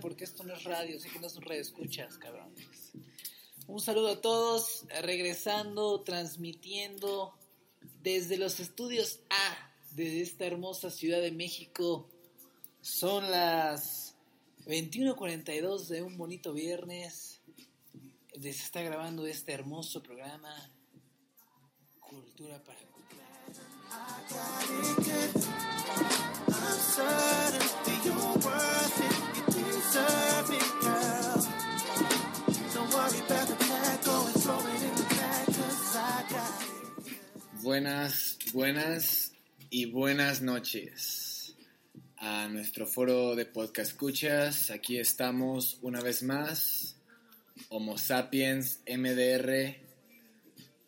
Porque 0.00 0.24
esto 0.24 0.44
no 0.44 0.54
es 0.54 0.64
radio, 0.64 0.96
así 0.96 1.08
que 1.08 1.18
no 1.18 1.28
son 1.28 1.42
radio 1.42 1.60
escuchas, 1.60 2.18
cabrones. 2.18 2.92
Un 3.66 3.80
saludo 3.80 4.08
a 4.08 4.20
todos, 4.20 4.84
regresando, 5.02 6.02
transmitiendo 6.02 7.34
desde 8.02 8.36
los 8.36 8.60
estudios 8.60 9.20
A, 9.30 9.72
desde 9.92 10.22
esta 10.22 10.46
hermosa 10.46 10.90
Ciudad 10.90 11.20
de 11.20 11.32
México. 11.32 12.08
Son 12.80 13.30
las 13.30 14.14
21.42 14.66 15.88
de 15.88 16.02
un 16.02 16.16
bonito 16.16 16.52
viernes. 16.52 17.40
Se 18.40 18.50
está 18.50 18.82
grabando 18.82 19.26
este 19.26 19.52
hermoso 19.52 20.02
programa 20.02 20.70
Cultura 22.00 22.62
para 22.62 22.78
I'm 28.88 29.35
Buenas, 37.62 38.38
buenas 38.52 39.32
y 39.70 39.86
buenas 39.86 40.40
noches 40.40 41.26
a 42.18 42.48
nuestro 42.48 42.86
foro 42.86 43.36
de 43.36 43.46
podcast 43.46 43.90
escuchas. 43.90 44.70
Aquí 44.70 44.98
estamos 44.98 45.78
una 45.82 46.00
vez 46.00 46.22
más. 46.22 46.96
Homo 47.68 47.98
sapiens, 47.98 48.80
MDR, 48.86 49.76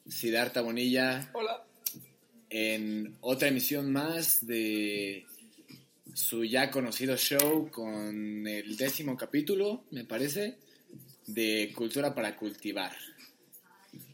Siddhartha 0.07 0.61
Bonilla. 0.61 1.31
Hola. 1.35 1.65
En 2.51 3.17
otra 3.21 3.49
emisión 3.49 3.93
más 3.93 4.47
de 4.47 5.27
su 6.19 6.45
ya 6.45 6.71
conocido 6.73 7.17
show 7.17 7.71
con 7.71 8.45
el 8.47 8.77
décimo 8.77 9.17
capítulo, 9.17 9.85
me 9.93 10.05
parece, 10.05 10.59
de 11.27 11.73
Cultura 11.77 12.13
para 12.13 12.37
Cultivar. 12.37 12.97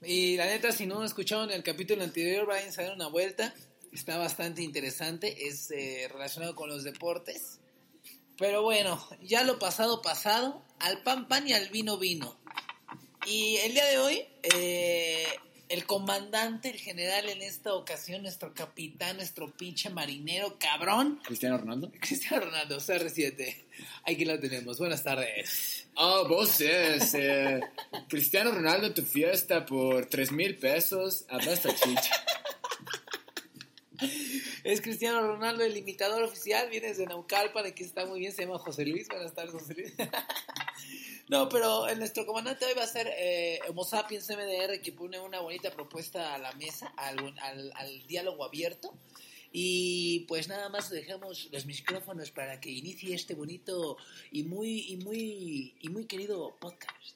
Y 0.02 0.36
la 0.36 0.44
neta, 0.44 0.70
si 0.70 0.86
no 0.86 1.02
escucharon 1.02 1.50
el 1.50 1.62
capítulo 1.62 2.04
anterior, 2.04 2.46
vayan 2.46 2.68
a 2.68 2.82
dar 2.82 2.94
una 2.94 3.08
vuelta. 3.08 3.54
Está 3.90 4.18
bastante 4.18 4.62
interesante. 4.62 5.48
Es 5.48 5.70
eh, 5.70 6.08
relacionado 6.12 6.54
con 6.54 6.68
los 6.68 6.84
deportes. 6.84 7.60
Pero 8.36 8.62
bueno, 8.62 9.02
ya 9.22 9.42
lo 9.42 9.58
pasado, 9.58 10.02
pasado. 10.02 10.62
Al 10.80 11.02
pan, 11.02 11.26
pan 11.26 11.48
y 11.48 11.54
al 11.54 11.70
vino, 11.70 11.96
vino. 11.96 12.38
Y 13.26 13.56
el 13.64 13.72
día 13.72 13.86
de 13.86 13.98
hoy, 13.98 14.22
eh, 14.42 15.24
el 15.74 15.86
comandante, 15.86 16.70
el 16.70 16.78
general 16.78 17.28
en 17.28 17.42
esta 17.42 17.74
ocasión, 17.74 18.22
nuestro 18.22 18.54
capitán, 18.54 19.16
nuestro 19.16 19.50
pinche 19.50 19.90
marinero, 19.90 20.56
cabrón. 20.56 21.20
Cristiano 21.24 21.58
Ronaldo. 21.58 21.90
Cristiano 22.00 22.44
Ronaldo, 22.46 22.78
CR7. 22.78 23.56
Aquí 24.04 24.24
lo 24.24 24.38
tenemos. 24.38 24.78
Buenas 24.78 25.02
tardes. 25.02 25.88
Oh, 25.96 26.28
vos 26.28 26.60
es 26.60 27.14
eh, 27.14 27.60
Cristiano 28.08 28.52
Ronaldo 28.52 28.94
tu 28.94 29.02
fiesta 29.02 29.66
por 29.66 30.06
3 30.06 30.30
mil 30.30 30.56
pesos. 30.56 31.24
Abraza 31.28 31.74
chicha. 31.74 32.24
Es 34.62 34.80
Cristiano 34.80 35.20
Ronaldo, 35.20 35.62
el 35.62 35.76
imitador 35.76 36.22
oficial. 36.22 36.70
Viene 36.70 36.88
desde 36.88 37.04
Naucalpan, 37.04 37.66
aquí 37.66 37.82
está 37.82 38.06
muy 38.06 38.20
bien. 38.20 38.32
Se 38.32 38.42
llama 38.42 38.58
José 38.58 38.86
Luis. 38.86 39.08
Buenas 39.08 39.34
tardes, 39.34 39.52
José 39.52 39.74
Luis. 39.74 39.92
No, 41.28 41.48
pero 41.48 41.92
nuestro 41.96 42.26
comandante 42.26 42.64
hoy 42.66 42.74
va 42.76 42.84
a 42.84 42.86
ser 42.86 43.08
eh, 43.16 43.58
Homo 43.68 43.84
Sapiens 43.84 44.28
MDR, 44.28 44.80
que 44.82 44.92
pone 44.92 45.18
una 45.18 45.40
bonita 45.40 45.70
propuesta 45.72 46.34
a 46.34 46.38
la 46.38 46.52
mesa, 46.52 46.88
al, 46.96 47.18
al- 47.40 47.72
al 47.74 48.06
diálogo 48.06 48.44
abierto. 48.44 48.94
Y 49.56 50.20
pues 50.26 50.48
nada 50.48 50.68
más 50.68 50.90
dejamos 50.90 51.48
los 51.52 51.64
micrófonos 51.64 52.32
para 52.32 52.60
que 52.60 52.70
inicie 52.70 53.14
este 53.14 53.34
bonito 53.34 53.96
y 54.32 54.42
muy, 54.42 54.80
y 54.88 54.96
muy, 54.96 55.74
y 55.80 55.88
muy 55.90 56.06
querido 56.06 56.56
podcast. 56.60 57.14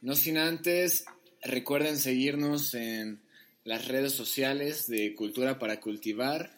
No 0.00 0.14
sin 0.16 0.38
antes, 0.38 1.04
recuerden 1.42 1.98
seguirnos 1.98 2.72
en 2.74 3.20
las 3.64 3.86
redes 3.86 4.12
sociales 4.14 4.86
de 4.86 5.14
Cultura 5.14 5.58
para 5.58 5.78
Cultivar. 5.80 6.52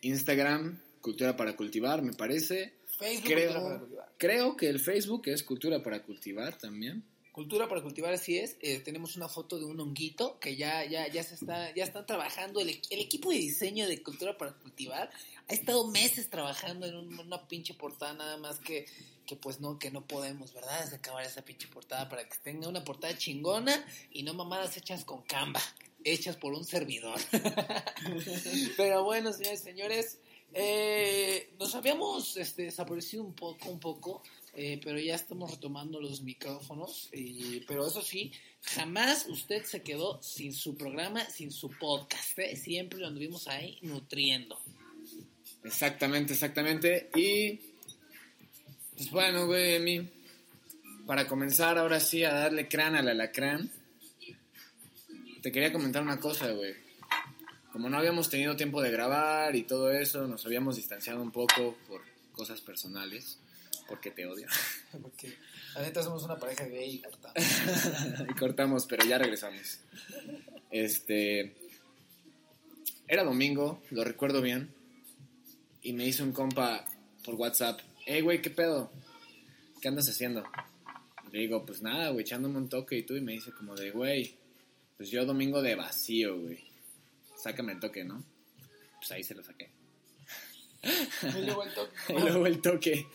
Instagram, 0.00 0.80
Cultura 1.02 1.36
para 1.36 1.54
Cultivar, 1.54 2.00
me 2.00 2.14
parece. 2.14 2.72
Facebook, 3.00 3.24
para 3.24 3.34
Creo, 3.40 3.78
Cultivar. 3.80 4.12
creo 4.18 4.56
que 4.56 4.68
el 4.68 4.78
Facebook 4.78 5.22
es 5.28 5.42
Cultura 5.42 5.82
para 5.82 6.02
Cultivar 6.04 6.56
también. 6.58 7.02
Cultura 7.32 7.68
para 7.68 7.80
cultivar 7.80 8.12
así 8.12 8.36
es. 8.38 8.56
Eh, 8.60 8.80
tenemos 8.80 9.16
una 9.16 9.28
foto 9.28 9.58
de 9.58 9.64
un 9.64 9.78
honguito 9.80 10.38
que 10.40 10.56
ya, 10.56 10.84
ya, 10.84 11.06
ya 11.08 11.22
se 11.22 11.36
está, 11.36 11.72
ya 11.74 11.84
están 11.84 12.04
trabajando. 12.04 12.60
El, 12.60 12.68
el 12.90 13.00
equipo 13.00 13.30
de 13.30 13.36
diseño 13.38 13.86
de 13.88 14.02
cultura 14.02 14.36
para 14.36 14.52
cultivar 14.52 15.10
ha 15.48 15.52
estado 15.54 15.86
meses 15.86 16.28
trabajando 16.28 16.86
en 16.86 16.96
un- 16.96 17.18
una 17.20 17.46
pinche 17.46 17.72
portada 17.74 18.14
nada 18.14 18.36
más 18.36 18.58
que, 18.58 18.84
que 19.26 19.36
pues 19.36 19.60
no, 19.60 19.78
que 19.78 19.92
no 19.92 20.04
podemos, 20.06 20.52
¿verdad? 20.52 20.82
Es 20.84 20.92
acabar 20.92 21.24
esa 21.24 21.42
pinche 21.44 21.68
portada 21.68 22.08
para 22.08 22.28
que 22.28 22.36
tenga 22.42 22.68
una 22.68 22.82
portada 22.84 23.16
chingona 23.16 23.86
y 24.10 24.24
no 24.24 24.34
mamadas 24.34 24.76
hechas 24.76 25.04
con 25.04 25.22
Canva, 25.22 25.62
hechas 26.02 26.36
por 26.36 26.52
un 26.52 26.64
servidor. 26.64 27.18
Pero 28.76 29.04
bueno, 29.04 29.32
señores, 29.32 29.60
señores, 29.60 30.18
eh, 30.54 31.50
nos 31.58 31.74
habíamos 31.74 32.36
este, 32.36 32.62
desaparecido 32.64 33.22
un 33.24 33.34
poco, 33.34 33.68
un 33.70 33.78
poco, 33.80 34.22
eh, 34.54 34.80
pero 34.82 34.98
ya 34.98 35.14
estamos 35.14 35.50
retomando 35.50 36.00
los 36.00 36.22
micrófonos. 36.22 37.08
y- 37.12 37.60
pero 37.60 37.86
eso 37.86 38.02
sí, 38.02 38.32
jamás 38.62 39.26
usted 39.28 39.64
se 39.64 39.82
quedó 39.82 40.22
sin 40.22 40.52
su 40.52 40.76
programa, 40.76 41.24
sin 41.30 41.50
su 41.52 41.70
podcast. 41.70 42.38
¿eh? 42.38 42.56
Siempre 42.56 42.98
lo 42.98 43.06
anduvimos 43.06 43.46
ahí 43.48 43.78
nutriendo. 43.82 44.58
Exactamente, 45.64 46.32
exactamente. 46.32 47.10
Y 47.14 47.60
Pues 48.96 49.10
bueno, 49.12 49.46
güey, 49.46 49.78
mí, 49.80 50.08
para 51.06 51.26
comenzar 51.26 51.78
ahora 51.78 52.00
sí 52.00 52.22
a 52.22 52.34
darle 52.34 52.68
crán 52.68 52.94
al 52.96 53.08
alacrán, 53.08 53.70
te 55.40 55.50
quería 55.50 55.72
comentar 55.72 56.02
una 56.02 56.20
cosa, 56.20 56.50
güey. 56.52 56.74
Como 57.72 57.88
no 57.88 57.96
habíamos 57.96 58.28
tenido 58.28 58.56
tiempo 58.56 58.82
de 58.82 58.90
grabar 58.90 59.54
y 59.54 59.62
todo 59.62 59.92
eso, 59.92 60.26
nos 60.26 60.44
habíamos 60.44 60.76
distanciado 60.76 61.22
un 61.22 61.30
poco 61.30 61.76
por 61.86 62.02
cosas 62.32 62.60
personales, 62.60 63.38
porque 63.88 64.10
te 64.10 64.26
odio. 64.26 64.48
Porque 65.02 65.34
la 65.74 65.82
neta 65.82 66.02
somos 66.02 66.24
una 66.24 66.36
pareja 66.36 66.64
gay 66.64 66.96
y 66.96 66.98
cortamos. 67.00 67.34
y 68.30 68.34
cortamos, 68.34 68.86
pero 68.86 69.04
ya 69.04 69.18
regresamos. 69.18 69.80
Este. 70.70 71.54
Era 73.06 73.24
domingo, 73.24 73.82
lo 73.90 74.04
recuerdo 74.04 74.40
bien. 74.40 74.72
Y 75.82 75.92
me 75.92 76.06
hizo 76.06 76.24
un 76.24 76.32
compa 76.32 76.84
por 77.24 77.34
WhatsApp. 77.36 77.80
Hey, 78.04 78.20
güey, 78.20 78.42
¿qué 78.42 78.50
pedo? 78.50 78.90
¿Qué 79.80 79.88
andas 79.88 80.08
haciendo? 80.08 80.44
Le 81.32 81.40
digo, 81.40 81.64
pues 81.64 81.82
nada, 81.82 82.10
güey, 82.10 82.22
echándome 82.22 82.58
un 82.58 82.68
toque 82.68 82.98
y 82.98 83.02
tú. 83.02 83.16
Y 83.16 83.20
me 83.20 83.32
dice 83.32 83.52
como 83.52 83.76
de, 83.76 83.90
güey, 83.90 84.34
pues 84.96 85.10
yo 85.10 85.24
domingo 85.24 85.62
de 85.62 85.74
vacío, 85.76 86.38
güey. 86.38 86.69
Sácame 87.42 87.72
el 87.72 87.80
toque, 87.80 88.04
¿no? 88.04 88.24
Pues 88.98 89.10
ahí 89.12 89.24
se 89.24 89.34
lo 89.34 89.42
saqué. 89.42 89.70
Y 90.82 91.44
luego 91.44 91.64
el 91.64 91.74
toque. 91.74 91.96
Y 92.08 92.20
luego 92.20 92.46
el 92.46 92.60
toque. 92.60 93.06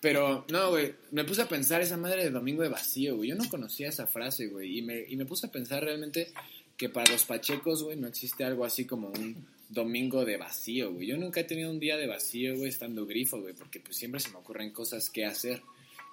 Pero, 0.00 0.46
no, 0.48 0.70
güey, 0.70 0.94
me 1.10 1.24
puse 1.24 1.42
a 1.42 1.48
pensar 1.48 1.82
esa 1.82 1.96
madre 1.96 2.24
de 2.24 2.30
domingo 2.30 2.62
de 2.62 2.68
vacío, 2.68 3.16
güey. 3.16 3.30
Yo 3.30 3.36
no 3.36 3.48
conocía 3.48 3.88
esa 3.88 4.06
frase, 4.06 4.46
güey. 4.46 4.78
Y 4.78 4.82
me, 4.82 5.04
y 5.06 5.16
me 5.16 5.26
puse 5.26 5.46
a 5.46 5.52
pensar 5.52 5.84
realmente 5.84 6.32
que 6.76 6.88
para 6.88 7.12
los 7.12 7.24
pachecos, 7.24 7.82
güey, 7.82 7.96
no 7.98 8.08
existe 8.08 8.42
algo 8.44 8.64
así 8.64 8.86
como 8.86 9.08
un 9.08 9.46
domingo 9.68 10.24
de 10.24 10.38
vacío, 10.38 10.92
güey. 10.92 11.08
Yo 11.08 11.18
nunca 11.18 11.40
he 11.40 11.44
tenido 11.44 11.70
un 11.70 11.78
día 11.78 11.98
de 11.98 12.06
vacío, 12.06 12.56
güey, 12.56 12.70
estando 12.70 13.04
grifo, 13.04 13.40
güey, 13.40 13.52
porque 13.52 13.80
pues 13.80 13.96
siempre 13.96 14.20
se 14.20 14.30
me 14.30 14.36
ocurren 14.36 14.72
cosas 14.72 15.10
que 15.10 15.26
hacer. 15.26 15.62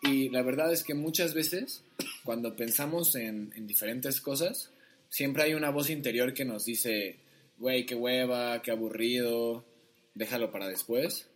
Y 0.03 0.29
la 0.29 0.41
verdad 0.41 0.71
es 0.73 0.83
que 0.83 0.93
muchas 0.93 1.33
veces, 1.33 1.83
cuando 2.25 2.55
pensamos 2.57 3.15
en, 3.15 3.53
en 3.55 3.65
diferentes 3.65 4.19
cosas, 4.19 4.69
siempre 5.09 5.43
hay 5.43 5.53
una 5.53 5.69
voz 5.69 5.89
interior 5.89 6.33
que 6.33 6.43
nos 6.43 6.65
dice, 6.65 7.15
güey, 7.57 7.85
qué 7.85 7.95
hueva, 7.95 8.61
qué 8.61 8.71
aburrido, 8.71 9.65
déjalo 10.13 10.51
para 10.51 10.67
después. 10.67 11.29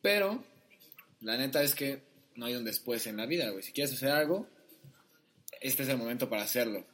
Pero 0.00 0.44
la 1.20 1.36
neta 1.36 1.62
es 1.62 1.74
que 1.74 2.02
no 2.34 2.46
hay 2.46 2.54
un 2.54 2.64
después 2.64 3.06
en 3.06 3.16
la 3.16 3.26
vida, 3.26 3.50
güey. 3.50 3.62
Si 3.62 3.72
quieres 3.72 3.92
hacer 3.92 4.10
algo, 4.10 4.48
este 5.60 5.82
es 5.82 5.88
el 5.88 5.98
momento 5.98 6.28
para 6.28 6.42
hacerlo. 6.42 6.84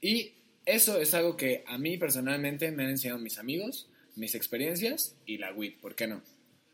Y 0.00 0.34
eso 0.66 0.98
es 0.98 1.14
algo 1.14 1.36
que 1.36 1.64
a 1.66 1.78
mí 1.78 1.96
personalmente 1.96 2.70
me 2.70 2.84
han 2.84 2.90
enseñado 2.90 3.18
mis 3.18 3.38
amigos, 3.38 3.88
mis 4.16 4.34
experiencias 4.34 5.16
y 5.26 5.38
la 5.38 5.52
WIT, 5.52 5.80
¿por 5.80 5.94
qué 5.94 6.06
no? 6.06 6.22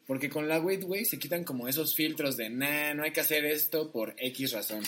Porque 0.07 0.31
con 0.31 0.49
la 0.49 0.61
WIT, 0.61 0.85
güey, 0.85 1.05
se 1.05 1.19
quitan 1.19 1.45
como 1.45 1.67
esos 1.69 1.95
filtros 1.95 2.37
de, 2.37 2.49
nah, 2.49 2.95
no 2.95 3.03
hay 3.03 3.13
que 3.13 3.21
hacer 3.21 3.45
esto 3.45 3.91
por 3.91 4.15
X 4.19 4.53
razón. 4.53 4.83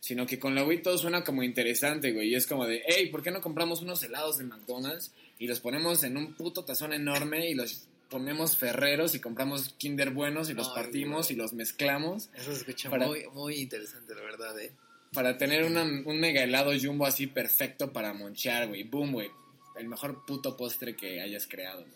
Sino 0.00 0.26
que 0.26 0.38
con 0.38 0.54
la 0.54 0.64
WIT 0.64 0.82
todo 0.82 0.98
suena 0.98 1.24
como 1.24 1.42
interesante, 1.42 2.12
güey. 2.12 2.28
Y 2.28 2.34
es 2.34 2.46
como 2.46 2.66
de, 2.66 2.82
hey, 2.86 3.08
¿por 3.10 3.22
qué 3.22 3.30
no 3.30 3.40
compramos 3.40 3.82
unos 3.82 4.02
helados 4.02 4.38
de 4.38 4.44
McDonald's 4.44 5.12
y 5.40 5.48
los 5.48 5.58
ponemos 5.58 6.04
en 6.04 6.16
un 6.16 6.34
puto 6.34 6.64
tazón 6.64 6.92
enorme 6.92 7.50
y 7.50 7.54
los 7.54 7.88
ponemos 8.08 8.56
ferreros 8.56 9.14
y 9.16 9.20
compramos 9.20 9.70
Kinder 9.78 10.10
buenos 10.10 10.48
y 10.50 10.54
los 10.54 10.68
Ay, 10.68 10.74
partimos 10.76 11.26
güey. 11.26 11.32
y 11.34 11.36
los 11.36 11.52
mezclamos 11.52 12.28
Eso 12.36 12.52
se 12.52 12.58
escucha 12.58 12.90
Para- 12.90 13.06
muy, 13.08 13.26
muy 13.32 13.54
interesante, 13.56 14.14
la 14.14 14.22
verdad, 14.22 14.56
¿eh? 14.60 14.72
para 15.12 15.36
tener 15.38 15.64
una- 15.64 15.82
un 15.82 16.20
mega 16.20 16.42
helado 16.44 16.70
jumbo 16.80 17.04
así 17.06 17.26
perfecto 17.26 17.92
para 17.92 18.12
monchear, 18.12 18.68
güey. 18.68 18.84
Boom, 18.84 19.10
güey. 19.12 19.28
El 19.76 19.88
mejor 19.88 20.24
puto 20.24 20.56
postre 20.56 20.94
que 20.94 21.20
hayas 21.20 21.48
creado, 21.48 21.80
güey. 21.82 21.94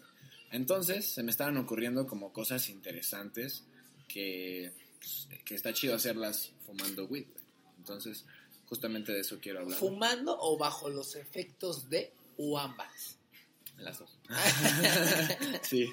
Entonces, 0.51 1.07
se 1.07 1.23
me 1.23 1.31
estaban 1.31 1.57
ocurriendo 1.57 2.07
como 2.09 2.33
cosas 2.33 2.69
interesantes 2.69 3.65
que, 4.09 4.73
pues, 4.99 5.29
que 5.45 5.55
está 5.55 5.73
chido 5.73 5.95
hacerlas 5.95 6.53
fumando 6.65 7.05
weed, 7.07 7.27
güey. 7.33 7.45
Entonces, 7.79 8.25
justamente 8.67 9.13
de 9.13 9.21
eso 9.21 9.39
quiero 9.41 9.61
hablar. 9.61 9.79
¿Fumando 9.79 10.37
o 10.41 10.57
bajo 10.57 10.89
los 10.89 11.15
efectos 11.17 11.89
de 11.91 12.13
o 12.37 12.59
ambas? 12.59 13.19
Las 13.79 13.99
dos. 13.99 14.19
sí, 15.63 15.93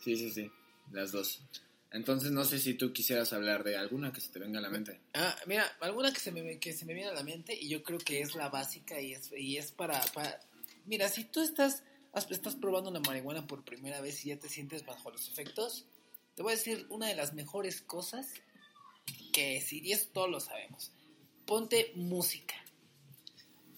sí, 0.00 0.16
sí, 0.16 0.30
sí. 0.30 0.50
Las 0.92 1.12
dos. 1.12 1.42
Entonces, 1.90 2.32
no 2.32 2.44
sé 2.44 2.58
si 2.58 2.74
tú 2.74 2.92
quisieras 2.92 3.32
hablar 3.32 3.62
de 3.62 3.76
alguna 3.76 4.12
que 4.12 4.20
se 4.20 4.30
te 4.30 4.38
venga 4.40 4.58
a 4.58 4.62
la 4.62 4.68
mente. 4.68 5.00
Ah, 5.14 5.36
mira, 5.46 5.64
alguna 5.80 6.12
que 6.12 6.18
se 6.20 6.32
me 6.32 6.58
que 6.58 6.72
se 6.72 6.84
me 6.84 6.92
viene 6.92 7.10
a 7.10 7.14
la 7.14 7.22
mente 7.22 7.54
y 7.58 7.68
yo 7.68 7.82
creo 7.82 7.98
que 7.98 8.20
es 8.20 8.34
la 8.34 8.48
básica 8.48 9.00
y 9.00 9.12
es 9.14 9.30
y 9.36 9.56
es 9.58 9.70
para, 9.70 10.00
para- 10.12 10.40
mira, 10.86 11.08
si 11.08 11.24
tú 11.24 11.40
estás 11.40 11.84
estás 12.30 12.56
probando 12.56 12.90
la 12.90 13.00
marihuana 13.00 13.46
por 13.46 13.64
primera 13.64 14.00
vez 14.00 14.24
y 14.24 14.30
ya 14.30 14.38
te 14.38 14.48
sientes 14.48 14.84
bajo 14.84 15.10
los 15.10 15.28
efectos, 15.28 15.86
te 16.34 16.42
voy 16.42 16.52
a 16.52 16.56
decir 16.56 16.86
una 16.90 17.06
de 17.06 17.14
las 17.14 17.32
mejores 17.32 17.80
cosas 17.80 18.28
que 19.32 19.60
si 19.60 19.80
y 19.80 19.92
eso 19.92 20.08
todos 20.12 20.30
lo 20.30 20.40
sabemos. 20.40 20.90
Ponte 21.46 21.92
música. 21.94 22.54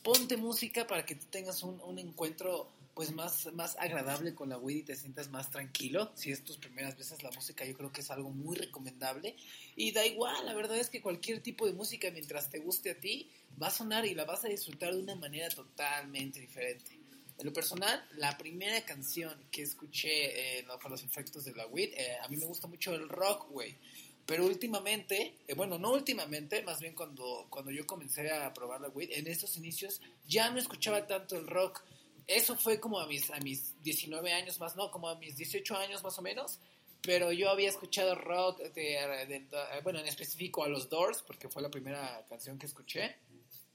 Ponte 0.02 0.36
música 0.36 0.86
para 0.86 1.04
que 1.04 1.16
tú 1.16 1.26
tengas 1.30 1.62
un, 1.62 1.80
un 1.80 1.98
encuentro 1.98 2.70
pues 2.96 3.12
más, 3.12 3.52
más 3.52 3.76
agradable 3.78 4.34
con 4.34 4.48
la 4.48 4.56
weed 4.56 4.78
y 4.78 4.82
te 4.84 4.96
sientas 4.96 5.28
más 5.28 5.50
tranquilo. 5.50 6.10
Si 6.14 6.32
es 6.32 6.42
tus 6.42 6.56
primeras 6.56 6.96
veces 6.96 7.22
la 7.22 7.30
música, 7.30 7.66
yo 7.66 7.76
creo 7.76 7.92
que 7.92 8.00
es 8.00 8.10
algo 8.10 8.30
muy 8.30 8.56
recomendable. 8.56 9.36
Y 9.76 9.92
da 9.92 10.06
igual, 10.06 10.46
la 10.46 10.54
verdad 10.54 10.78
es 10.78 10.88
que 10.88 11.02
cualquier 11.02 11.42
tipo 11.42 11.66
de 11.66 11.74
música, 11.74 12.10
mientras 12.10 12.48
te 12.48 12.58
guste 12.58 12.92
a 12.92 12.98
ti, 12.98 13.30
va 13.62 13.66
a 13.66 13.70
sonar 13.70 14.06
y 14.06 14.14
la 14.14 14.24
vas 14.24 14.46
a 14.46 14.48
disfrutar 14.48 14.94
de 14.94 15.02
una 15.02 15.14
manera 15.14 15.50
totalmente 15.50 16.40
diferente. 16.40 16.98
En 17.36 17.44
lo 17.44 17.52
personal, 17.52 18.02
la 18.16 18.38
primera 18.38 18.80
canción 18.80 19.34
que 19.50 19.60
escuché 19.60 20.60
eh, 20.60 20.62
bajo 20.62 20.88
los 20.88 21.04
efectos 21.04 21.44
de 21.44 21.52
la 21.52 21.66
weed, 21.66 21.92
eh, 21.92 22.16
a 22.22 22.28
mí 22.28 22.38
me 22.38 22.46
gusta 22.46 22.66
mucho 22.66 22.94
el 22.94 23.10
rock, 23.10 23.50
güey. 23.50 23.76
Pero 24.24 24.46
últimamente, 24.46 25.34
eh, 25.46 25.52
bueno, 25.54 25.78
no 25.78 25.92
últimamente, 25.92 26.62
más 26.62 26.80
bien 26.80 26.94
cuando, 26.94 27.46
cuando 27.50 27.70
yo 27.70 27.86
comencé 27.86 28.32
a 28.32 28.54
probar 28.54 28.80
la 28.80 28.88
weed, 28.88 29.10
en 29.12 29.26
estos 29.26 29.58
inicios 29.58 30.00
ya 30.26 30.48
no 30.48 30.58
escuchaba 30.58 31.06
tanto 31.06 31.36
el 31.36 31.46
rock. 31.46 31.84
Eso 32.26 32.56
fue 32.56 32.80
como 32.80 32.98
a 32.98 33.06
mis, 33.06 33.30
a 33.30 33.38
mis 33.40 33.80
19 33.82 34.32
años 34.32 34.58
más, 34.58 34.74
no, 34.76 34.90
como 34.90 35.08
a 35.08 35.14
mis 35.16 35.36
18 35.36 35.76
años 35.76 36.02
más 36.02 36.18
o 36.18 36.22
menos. 36.22 36.58
Pero 37.02 37.30
yo 37.30 37.50
había 37.50 37.68
escuchado 37.68 38.14
rock, 38.16 38.58
de, 38.60 38.72
de- 38.72 39.26
de- 39.26 39.80
bueno, 39.84 40.00
en 40.00 40.06
específico 40.08 40.64
a 40.64 40.68
los 40.68 40.88
Doors, 40.88 41.22
porque 41.24 41.48
fue 41.48 41.62
la 41.62 41.70
primera 41.70 42.24
canción 42.28 42.58
que 42.58 42.66
escuché. 42.66 43.16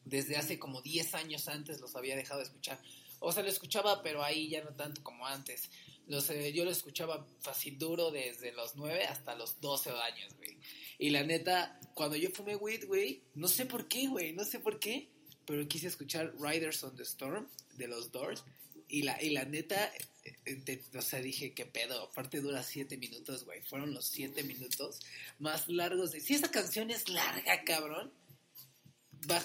Desde 0.04 0.36
hace 0.36 0.58
como 0.60 0.82
10 0.82 1.14
años 1.14 1.48
antes 1.48 1.80
los 1.80 1.96
había 1.96 2.16
dejado 2.16 2.40
de 2.40 2.46
escuchar. 2.48 2.80
O 3.20 3.32
sea, 3.32 3.44
lo 3.44 3.50
escuchaba, 3.50 4.02
pero 4.02 4.24
ahí 4.24 4.50
ya 4.50 4.64
no 4.64 4.72
tanto 4.76 5.02
como 5.04 5.26
antes. 5.28 5.70
Los, 6.08 6.30
eh, 6.32 6.52
yo 6.52 6.66
lo 6.66 6.72
escuchaba 6.72 7.26
fácil 7.40 7.78
duro 7.78 8.10
desde 8.12 8.52
los 8.52 8.76
9 8.76 9.06
hasta 9.06 9.36
los 9.36 9.62
12 9.62 9.92
años, 9.92 10.36
güey. 10.38 10.58
Y 10.98 11.12
la 11.12 11.24
neta, 11.24 11.80
cuando 11.94 12.16
yo 12.18 12.32
fumé 12.32 12.56
weed, 12.56 12.88
güey, 12.88 13.22
no 13.36 13.48
sé 13.48 13.66
por 13.68 13.88
qué, 13.88 14.08
güey, 14.08 14.34
no 14.34 14.44
sé 14.44 14.60
por 14.60 14.80
qué, 14.80 15.11
pero 15.46 15.68
quise 15.68 15.88
escuchar 15.88 16.34
Riders 16.40 16.84
on 16.84 16.96
the 16.96 17.04
Storm 17.04 17.48
de 17.78 17.88
los 17.88 18.12
Doors. 18.12 18.44
Y 18.88 19.04
la, 19.04 19.22
y 19.22 19.30
la 19.30 19.46
neta, 19.46 19.90
eh, 20.46 20.82
o 20.98 21.02
sea, 21.02 21.22
dije, 21.22 21.54
¿qué 21.54 21.66
pedo? 21.66 22.04
Aparte 22.04 22.42
dura 22.42 22.62
7 22.62 22.98
minutos, 22.98 23.46
güey. 23.46 23.62
Fueron 23.62 23.94
los 23.94 24.06
7 24.08 24.44
minutos 24.44 25.00
más 25.40 25.70
largos 25.70 26.12
de... 26.12 26.20
Si 26.20 26.34
esa 26.34 26.52
canción 26.52 26.92
es 26.92 27.08
larga, 27.08 27.64
cabrón. 27.64 28.12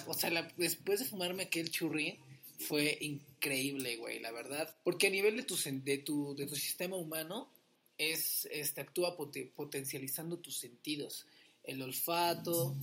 o 0.07 0.13
sea, 0.13 0.51
después 0.57 0.99
de 0.99 1.05
fumarme 1.05 1.43
aquel 1.43 1.69
churrín, 1.71 2.17
fue 2.59 2.97
increíble, 2.99 3.95
güey, 3.97 4.19
la 4.19 4.31
verdad. 4.31 4.75
Porque 4.83 5.07
a 5.07 5.11
nivel 5.11 5.37
de 5.37 5.43
tu, 5.43 5.55
de 5.55 5.97
tu, 5.99 6.35
de 6.35 6.45
tu 6.45 6.55
sistema 6.55 6.97
humano, 6.97 7.49
es, 7.97 8.47
este, 8.51 8.81
actúa 8.81 9.15
pote- 9.15 9.51
potencializando 9.55 10.39
tus 10.39 10.57
sentidos. 10.57 11.25
El 11.63 11.81
olfato, 11.81 12.75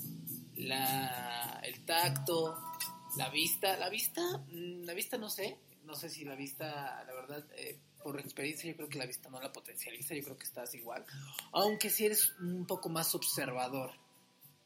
la, 0.57 1.61
el 1.65 1.85
tacto, 1.85 2.57
la 3.17 3.31
vista. 3.31 3.77
La 3.77 3.89
vista, 3.89 4.23
mm, 4.51 4.85
la 4.85 4.95
vista 4.95 5.19
no 5.19 5.31
sé. 5.31 5.59
No 5.85 5.95
sé 5.95 6.09
si 6.09 6.25
la 6.25 6.35
vista, 6.35 7.05
la 7.07 7.13
verdad, 7.13 7.47
eh, 7.57 7.79
por 8.03 8.19
experiencia 8.19 8.71
yo 8.71 8.77
creo 8.77 8.89
que 8.89 8.99
la 8.99 9.07
vista 9.07 9.29
no 9.29 9.41
la 9.41 9.53
potencializa. 9.53 10.15
Yo 10.15 10.23
creo 10.23 10.39
que 10.39 10.47
estás 10.47 10.75
igual. 10.75 11.05
Aunque 11.53 11.91
si 11.91 12.07
eres 12.07 12.33
un 12.41 12.67
poco 12.67 12.89
más 12.89 13.15
observador. 13.15 13.93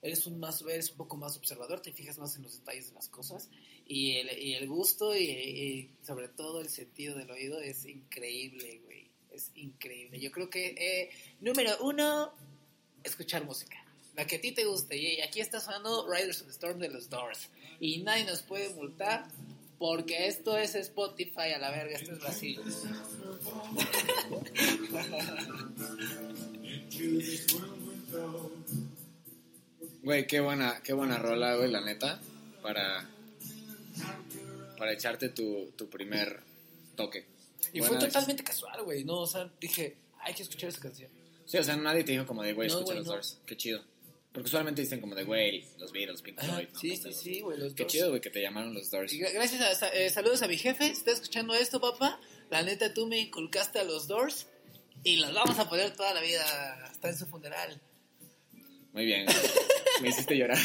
Eres 0.00 0.26
un, 0.28 0.38
más, 0.38 0.62
eres 0.62 0.93
un 0.93 0.97
poco 0.97 1.17
más 1.17 1.37
observador, 1.37 1.81
te 1.81 1.93
fijas 1.93 2.19
más 2.19 2.37
en 2.37 2.45
los 2.45 2.57
detalles 2.57 2.88
de 2.88 2.95
las 2.95 3.09
cosas. 3.09 3.50
Y 3.85 4.12
el, 4.19 4.38
y 4.38 4.55
el 4.55 4.69
gusto 4.69 5.17
y, 5.17 5.25
y 5.25 5.90
sobre 6.05 6.28
todo 6.28 6.61
el 6.61 6.69
sentido 6.69 7.17
del 7.17 7.28
oído 7.33 7.61
es 7.61 7.85
increíble, 7.85 8.81
güey. 8.85 9.11
Es 9.33 9.50
increíble. 9.57 10.21
Yo 10.21 10.31
creo 10.31 10.49
que, 10.49 10.69
eh, 10.69 11.11
número 11.40 11.73
uno, 11.81 12.33
escuchar 13.02 13.45
música. 13.45 13.88
La 14.19 14.27
que 14.27 14.35
a 14.35 14.41
ti 14.41 14.51
te 14.51 14.65
guste. 14.65 14.97
Y 14.97 15.21
aquí 15.21 15.41
está 15.41 15.61
sonando 15.61 16.13
Riders 16.13 16.41
of 16.41 16.49
the 16.49 16.53
Storm 16.53 16.81
de 16.81 16.89
los 16.89 17.09
Doors. 17.09 17.51
Y 17.79 18.03
nadie 18.03 18.25
nos 18.25 18.43
puede 18.43 18.69
multar 18.75 19.29
porque 19.79 20.27
esto 20.27 20.59
es 20.59 20.75
Spotify 20.75 21.53
a 21.55 21.59
la 21.59 21.71
verga. 21.71 21.97
Esto 21.97 22.15
es 22.15 22.19
Brasil. 22.19 22.61
Güey, 30.03 30.27
qué 30.27 30.41
buena, 30.41 30.83
qué 30.83 30.95
buena 30.95 31.19
rola, 31.19 31.55
güey, 31.55 31.71
la 31.71 31.81
neta, 31.81 32.21
para, 32.61 33.09
para 34.77 34.93
echarte 34.95 35.29
tu, 35.29 35.71
tu 35.77 35.89
primer 35.89 36.41
toque. 36.97 37.25
Y 37.73 37.79
Buena 37.79 38.01
fue 38.01 38.09
totalmente 38.09 38.43
casual, 38.43 38.83
güey. 38.83 39.05
No, 39.05 39.21
o 39.21 39.27
sea, 39.29 39.49
dije, 39.61 39.97
hay 40.23 40.35
que 40.35 40.43
escuchar 40.43 40.71
esa 40.71 40.81
canción. 40.81 41.09
Sí, 41.47 41.57
o 41.57 41.63
sea, 41.63 41.77
nadie 41.77 42.03
te 42.03 42.11
dijo 42.11 42.27
como 42.27 42.43
de, 42.43 42.53
güey, 42.53 42.69
No, 42.69 42.79
escucha 42.79 42.95
los 42.95 43.07
no. 43.07 43.13
Doors. 43.13 43.39
Qué 43.47 43.57
chido. 43.57 43.81
Porque 44.33 44.49
usualmente 44.49 44.83
dicen 44.83 45.01
como 45.01 45.15
de, 45.15 45.25
güey, 45.25 45.65
los 45.79 45.91
Beatles, 45.91 46.23
Pink 46.23 46.39
Floyd. 46.41 46.69
¿no? 46.73 46.79
sí, 46.79 46.97
sí, 46.97 47.13
sí, 47.13 47.41
güey. 47.41 47.59
Los 47.59 47.75
Qué 47.75 47.85
Doors. 47.85 47.93
chido, 47.93 48.09
güey, 48.11 48.21
que 48.21 48.31
te 48.31 48.43
llamaron 48.43 48.75
los 48.75 48.91
Doors. 48.91 49.13
Y 49.13 49.19
Gracias 49.19 49.83
a, 49.83 49.89
eh, 49.89 50.11
saludos 50.11 50.43
a 50.43 50.49
mi 50.49 50.59
jefe, 50.59 50.85
si 50.87 50.93
está 50.93 51.13
escuchando 51.13 51.55
esto, 51.55 51.81
papá. 51.81 52.21
La 52.51 52.63
neta, 52.63 52.93
tú 52.95 53.07
me 53.07 53.19
inculcaste 53.19 53.79
a 53.79 53.85
los 53.85 54.07
Doors 54.07 54.47
y 55.03 55.17
los 55.17 55.33
vamos 55.33 55.59
a 55.59 55.69
poner 55.69 55.95
toda 55.97 56.13
la 56.15 56.21
vida 56.21 56.45
hasta 56.85 57.09
en 57.09 57.17
su 57.17 57.27
funeral. 57.27 57.81
Muy 58.93 59.07
bien, 59.07 59.25
güey. 59.25 59.37
me 60.03 60.09
hiciste 60.09 60.37
llorar. 60.37 60.59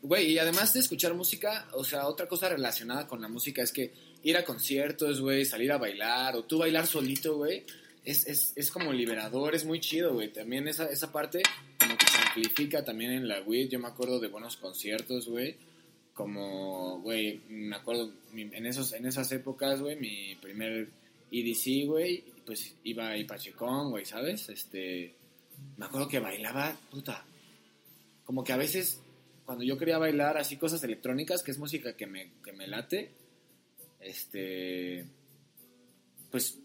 Güey, 0.00 0.32
y 0.32 0.38
además 0.38 0.72
de 0.74 0.80
escuchar 0.80 1.12
música, 1.14 1.68
o 1.72 1.82
sea, 1.82 2.06
otra 2.06 2.28
cosa 2.28 2.48
relacionada 2.48 3.08
con 3.08 3.20
la 3.20 3.28
música 3.28 3.62
es 3.62 3.72
que 3.72 3.92
ir 4.22 4.36
a 4.36 4.44
conciertos, 4.44 5.20
güey, 5.20 5.44
salir 5.44 5.72
a 5.72 5.76
bailar, 5.76 6.36
o 6.36 6.44
tú 6.44 6.58
bailar 6.58 6.86
solito, 6.86 7.36
güey, 7.36 7.64
es, 8.04 8.26
es, 8.26 8.52
es 8.54 8.70
como 8.70 8.92
liberador, 8.92 9.56
es 9.56 9.64
muy 9.64 9.80
chido, 9.80 10.14
güey. 10.14 10.32
También 10.32 10.68
esa, 10.68 10.86
esa 10.86 11.10
parte 11.10 11.42
como 11.88 11.96
que 11.96 12.06
se 12.06 12.18
amplifica 12.18 12.84
también 12.84 13.12
en 13.12 13.28
la 13.28 13.40
WIT. 13.40 13.70
Yo 13.70 13.78
me 13.78 13.88
acuerdo 13.88 14.20
de 14.20 14.28
buenos 14.28 14.58
conciertos, 14.58 15.26
güey. 15.26 15.56
Como, 16.12 17.00
güey, 17.00 17.40
me 17.48 17.76
acuerdo 17.76 18.12
en, 18.34 18.66
esos, 18.66 18.92
en 18.92 19.06
esas 19.06 19.32
épocas, 19.32 19.80
güey, 19.80 19.96
mi 19.96 20.34
primer 20.34 20.88
EDC, 21.32 21.86
güey, 21.86 22.24
pues 22.44 22.74
iba 22.84 23.12
a 23.12 23.26
Pachecón, 23.26 23.90
güey, 23.90 24.04
¿sabes? 24.04 24.48
Este, 24.48 25.14
me 25.76 25.86
acuerdo 25.86 26.08
que 26.08 26.18
bailaba, 26.18 26.76
puta, 26.90 27.24
como 28.24 28.44
que 28.44 28.52
a 28.52 28.56
veces 28.56 29.00
cuando 29.46 29.64
yo 29.64 29.78
quería 29.78 29.96
bailar 29.96 30.36
así 30.36 30.56
cosas 30.56 30.82
electrónicas, 30.82 31.42
que 31.42 31.52
es 31.52 31.58
música 31.58 31.96
que 31.96 32.06
me, 32.06 32.32
que 32.44 32.52
me 32.52 32.66
late, 32.66 33.12
este, 34.00 35.06
pues, 36.30 36.58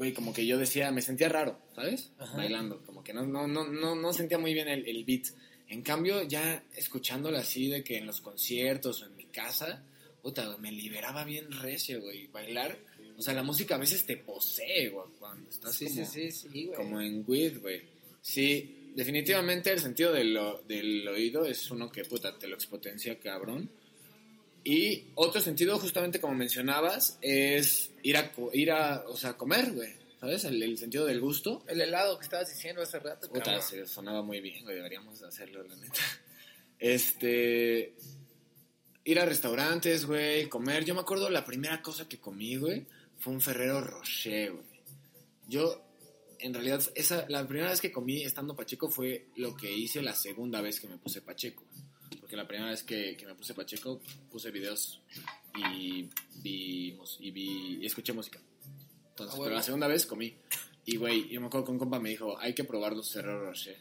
güey, 0.00 0.14
como 0.14 0.32
que 0.32 0.46
yo 0.46 0.56
decía, 0.56 0.90
me 0.92 1.02
sentía 1.02 1.28
raro, 1.28 1.58
¿sabes? 1.74 2.10
Ajá. 2.18 2.38
Bailando, 2.38 2.80
como 2.86 3.04
que 3.04 3.12
no, 3.12 3.26
no, 3.26 3.46
no, 3.46 3.68
no, 3.68 3.94
no 3.94 4.12
sentía 4.14 4.38
muy 4.38 4.54
bien 4.54 4.66
el, 4.66 4.88
el 4.88 5.04
beat. 5.04 5.26
En 5.68 5.82
cambio, 5.82 6.22
ya 6.22 6.64
escuchándola 6.74 7.40
así 7.40 7.68
de 7.68 7.84
que 7.84 7.98
en 7.98 8.06
los 8.06 8.22
conciertos 8.22 9.02
o 9.02 9.06
en 9.06 9.14
mi 9.16 9.26
casa, 9.26 9.84
puta, 10.22 10.46
güey, 10.46 10.58
me 10.58 10.72
liberaba 10.72 11.24
bien 11.24 11.52
recio, 11.52 12.00
güey, 12.00 12.28
bailar. 12.28 12.78
O 13.18 13.20
sea, 13.20 13.34
la 13.34 13.42
música 13.42 13.74
a 13.74 13.78
veces 13.78 14.06
te 14.06 14.16
posee, 14.16 14.88
güey, 14.88 15.06
cuando 15.18 15.50
estás 15.50 15.76
Sí, 15.76 15.84
como, 15.84 16.06
sí, 16.06 16.30
sí, 16.32 16.48
sí, 16.50 16.64
güey. 16.64 16.76
como 16.78 17.00
en 17.02 17.22
weed, 17.26 17.60
güey. 17.60 17.82
Sí, 18.22 18.92
definitivamente 18.96 19.70
el 19.70 19.80
sentido 19.80 20.14
del, 20.14 20.38
del 20.66 21.06
oído 21.08 21.44
es 21.44 21.70
uno 21.70 21.92
que, 21.92 22.06
puta, 22.06 22.38
te 22.38 22.48
lo 22.48 22.54
expotencia, 22.54 23.18
cabrón. 23.18 23.68
Y 24.70 25.08
otro 25.16 25.40
sentido, 25.40 25.80
justamente 25.80 26.20
como 26.20 26.32
mencionabas, 26.36 27.18
es 27.22 27.90
ir 28.04 28.16
a, 28.16 28.30
ir 28.52 28.70
a 28.70 29.02
o 29.08 29.16
sea, 29.16 29.32
comer, 29.32 29.72
güey. 29.72 29.92
¿Sabes? 30.20 30.44
El, 30.44 30.62
el 30.62 30.78
sentido 30.78 31.06
del 31.06 31.20
gusto. 31.20 31.64
El 31.66 31.80
helado 31.80 32.16
que 32.16 32.22
estabas 32.22 32.50
diciendo 32.50 32.80
hace 32.80 33.00
rato, 33.00 33.28
Puta, 33.28 33.60
se 33.62 33.84
sonaba 33.88 34.22
muy 34.22 34.40
bien, 34.40 34.62
güey. 34.62 34.76
Deberíamos 34.76 35.18
de 35.18 35.26
hacerlo, 35.26 35.64
la 35.64 35.74
neta. 35.74 36.00
Este. 36.78 37.96
Ir 39.02 39.18
a 39.18 39.24
restaurantes, 39.24 40.06
güey. 40.06 40.48
Comer. 40.48 40.84
Yo 40.84 40.94
me 40.94 41.00
acuerdo 41.00 41.28
la 41.30 41.44
primera 41.44 41.82
cosa 41.82 42.08
que 42.08 42.20
comí, 42.20 42.54
güey. 42.54 42.86
Fue 43.18 43.32
un 43.32 43.40
Ferrero 43.40 43.80
Rocher, 43.80 44.52
güey. 44.52 44.64
Yo, 45.48 45.82
en 46.38 46.54
realidad, 46.54 46.80
esa, 46.94 47.28
la 47.28 47.44
primera 47.44 47.70
vez 47.70 47.80
que 47.80 47.90
comí 47.90 48.22
estando 48.22 48.54
Pacheco 48.54 48.88
fue 48.88 49.26
lo 49.34 49.56
que 49.56 49.72
hice 49.72 50.00
la 50.00 50.14
segunda 50.14 50.60
vez 50.60 50.78
que 50.78 50.86
me 50.86 50.96
puse 50.96 51.22
Pacheco. 51.22 51.64
Porque 52.30 52.36
la 52.42 52.46
primera 52.46 52.70
vez 52.70 52.84
que, 52.84 53.16
que 53.16 53.26
me 53.26 53.34
puse 53.34 53.54
Pacheco, 53.54 54.00
puse 54.30 54.52
videos 54.52 55.00
y 55.56 56.08
vi, 56.36 56.92
mus- 56.92 57.16
y 57.18 57.32
vi 57.32 57.78
y 57.82 57.86
escuché 57.86 58.12
música. 58.12 58.38
Entonces, 59.08 59.34
Ah, 59.34 59.36
pero 59.36 59.42
huevo. 59.46 59.56
la 59.56 59.62
segunda 59.64 59.88
vez 59.88 60.06
comí. 60.06 60.36
Y, 60.86 60.94
güey, 60.96 61.28
yo 61.28 61.40
me 61.40 61.48
acuerdo 61.48 61.66
que 61.66 61.72
un 61.72 61.78
compa 61.80 61.98
me 61.98 62.10
dijo, 62.10 62.38
hay 62.38 62.54
que 62.54 62.62
probar 62.62 62.92
los 62.94 63.12
Ferrero 63.12 63.46
Rocher. 63.46 63.78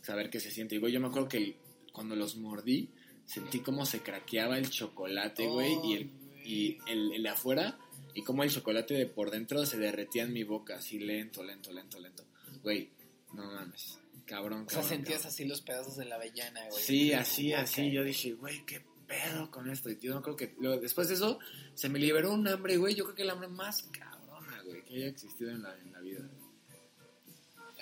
Saber 0.00 0.30
qué 0.30 0.40
se 0.40 0.50
siente. 0.50 0.76
Y, 0.76 0.78
güey, 0.78 0.90
yo 0.90 1.00
me 1.00 1.08
acuerdo 1.08 1.28
que 1.28 1.36
el- 1.36 1.56
cuando 1.92 2.16
los 2.16 2.36
mordí, 2.36 2.88
sentí 3.26 3.60
cómo 3.60 3.84
se 3.84 4.00
craqueaba 4.00 4.56
el 4.56 4.70
chocolate, 4.70 5.46
güey, 5.48 5.76
y, 5.84 5.92
el, 5.92 6.10
y 6.46 6.78
el, 6.86 7.12
el 7.12 7.22
de 7.22 7.28
afuera, 7.28 7.78
y 8.14 8.22
cómo 8.22 8.42
el 8.42 8.50
chocolate 8.50 8.94
de 8.94 9.04
por 9.04 9.30
dentro 9.30 9.66
se 9.66 9.76
derretía 9.76 10.22
en 10.22 10.32
mi 10.32 10.44
boca, 10.44 10.76
así 10.76 10.98
lento, 10.98 11.42
lento, 11.44 11.70
lento, 11.72 12.00
lento. 12.00 12.24
Güey, 12.62 12.88
no 13.34 13.44
mames. 13.52 13.98
Cabrón, 14.32 14.64
O 14.66 14.70
sea, 14.70 14.82
sentías 14.82 15.18
cabrón. 15.18 15.32
así 15.34 15.44
los 15.44 15.60
pedazos 15.60 15.96
de 15.96 16.04
la 16.06 16.14
avellana, 16.16 16.66
güey. 16.70 16.82
Sí, 16.82 17.12
así, 17.12 17.52
así. 17.52 17.90
Yo 17.90 18.02
dije, 18.02 18.32
güey, 18.32 18.64
qué 18.64 18.82
pedo 19.06 19.50
con 19.50 19.68
esto. 19.70 19.90
Y 19.90 19.98
yo 19.98 20.14
no 20.14 20.22
creo 20.22 20.36
que. 20.36 20.54
luego, 20.58 20.80
después 20.80 21.08
de 21.08 21.14
eso, 21.14 21.38
se 21.74 21.88
me 21.88 21.98
liberó 21.98 22.32
un 22.32 22.48
hambre, 22.48 22.76
güey. 22.78 22.94
Yo 22.94 23.04
creo 23.04 23.14
que 23.14 23.22
el 23.22 23.30
hambre 23.30 23.48
más 23.48 23.82
cabrona, 23.92 24.62
güey, 24.62 24.82
que 24.84 24.94
haya 24.96 25.06
existido 25.08 25.50
en 25.50 25.62
la, 25.62 25.76
en 25.78 25.92
la 25.92 26.00
vida. 26.00 26.20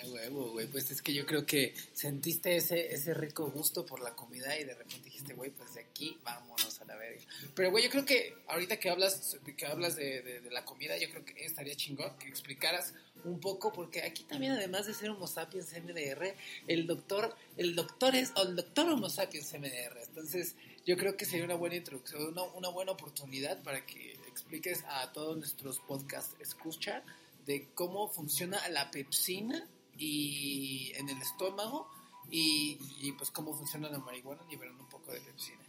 A 0.03 0.07
huevo, 0.07 0.51
güey. 0.53 0.65
Pues 0.67 0.89
es 0.89 0.99
que 1.01 1.13
yo 1.13 1.25
creo 1.27 1.45
que 1.45 1.75
sentiste 1.93 2.55
ese, 2.55 2.91
ese 2.91 3.13
rico 3.13 3.51
gusto 3.51 3.85
por 3.85 4.01
la 4.01 4.15
comida 4.15 4.59
y 4.59 4.63
de 4.63 4.73
repente 4.73 5.05
dijiste, 5.05 5.33
güey, 5.35 5.51
pues 5.51 5.75
de 5.75 5.81
aquí 5.81 6.17
vámonos 6.23 6.81
a 6.81 6.85
la 6.85 6.95
verga. 6.95 7.21
Pero, 7.53 7.69
güey, 7.69 7.83
yo 7.83 7.91
creo 7.91 8.03
que 8.05 8.33
ahorita 8.47 8.79
que 8.79 8.89
hablas, 8.89 9.37
que 9.55 9.65
hablas 9.67 9.95
de, 9.95 10.23
de- 10.23 10.41
de 10.41 10.49
la 10.49 10.65
comida, 10.65 10.97
yo 10.97 11.07
creo 11.11 11.23
que 11.23 11.45
estaría 11.45 11.75
chingón 11.75 12.17
que 12.17 12.27
explicaras 12.29 12.95
un 13.23 13.39
poco, 13.39 13.71
porque 13.71 14.03
aquí 14.03 14.23
también, 14.23 14.53
además 14.53 14.85
de 14.85 14.93
ser 14.93 15.09
Homo 15.09 15.27
sapiens 15.27 15.71
MDR, 15.73 16.35
el 16.67 16.87
doctor, 16.87 17.35
el 17.57 17.75
doctor 17.75 18.15
es, 18.15 18.31
o 18.35 18.43
el 18.43 18.55
doctor 18.55 18.89
Homo 18.89 19.09
sapiens 19.09 19.53
MDR. 19.53 19.97
Entonces, 20.07 20.55
yo 20.85 20.97
creo 20.97 21.15
que 21.15 21.25
sería 21.25 21.45
una 21.45 21.55
buena 21.55 21.75
introducción, 21.75 22.35
una, 22.55 22.69
buena 22.69 22.91
oportunidad 22.91 23.61
para 23.63 23.85
que 23.85 24.13
expliques 24.27 24.83
a 24.87 25.11
todos 25.11 25.37
nuestros 25.37 25.79
podcast 25.79 26.39
escucha 26.41 27.03
de 27.45 27.69
cómo 27.73 28.09
funciona 28.09 28.67
la 28.69 28.89
pepsina 28.91 29.67
y 29.97 30.91
en 30.95 31.09
el 31.09 31.21
estómago 31.21 31.87
y, 32.29 32.79
y, 33.01 33.11
pues 33.13 33.29
cómo 33.29 33.53
funciona 33.53 33.89
la 33.89 33.99
marihuana 33.99 34.41
liberando 34.49 34.83
un 34.83 34.89
poco 34.89 35.11
de 35.11 35.21
pepsina. 35.21 35.59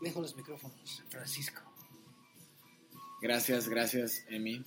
Dejo 0.00 0.20
los 0.20 0.34
micrófonos, 0.36 1.02
Francisco. 1.08 1.60
Gracias, 3.20 3.68
gracias, 3.68 4.24
Emi. 4.28 4.64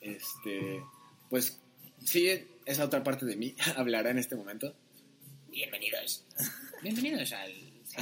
Este, 0.00 0.84
pues 1.30 1.60
sí, 2.04 2.28
esa 2.64 2.84
otra 2.84 3.02
parte 3.02 3.26
de 3.26 3.36
mí 3.36 3.54
hablará 3.76 4.10
en 4.10 4.18
este 4.18 4.36
momento. 4.36 4.74
Bienvenidos. 5.48 6.24
Bienvenidos 6.82 7.32
al 7.32 7.52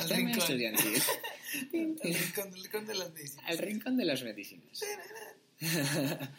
rincón. 0.08 0.38
estudiantil. 0.38 1.02
El 1.72 1.98
rincón, 1.98 2.54
el 2.54 2.62
rincón 2.62 2.86
de 2.86 2.94
las 2.94 3.12
medicinas. 3.12 3.44
Al 3.48 3.58
rincón 3.58 3.96
de 3.96 4.04
las 4.04 4.22
medicinas. 4.22 4.80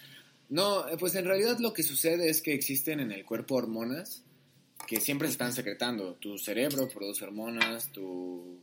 no, 0.49 0.87
eh, 0.87 0.95
pues 0.97 1.15
en 1.15 1.25
realidad 1.25 1.59
lo 1.59 1.73
que 1.73 1.83
sucede 1.83 2.29
es 2.29 2.41
que 2.41 2.53
existen 2.53 3.01
en 3.01 3.11
el 3.11 3.25
cuerpo 3.25 3.55
hormonas 3.55 4.23
que 4.87 5.01
siempre 5.01 5.27
se 5.27 5.33
están 5.33 5.51
secretando. 5.51 6.13
Tu 6.15 6.37
cerebro 6.37 6.87
produce 6.87 7.25
hormonas, 7.25 7.91
tu 7.91 8.57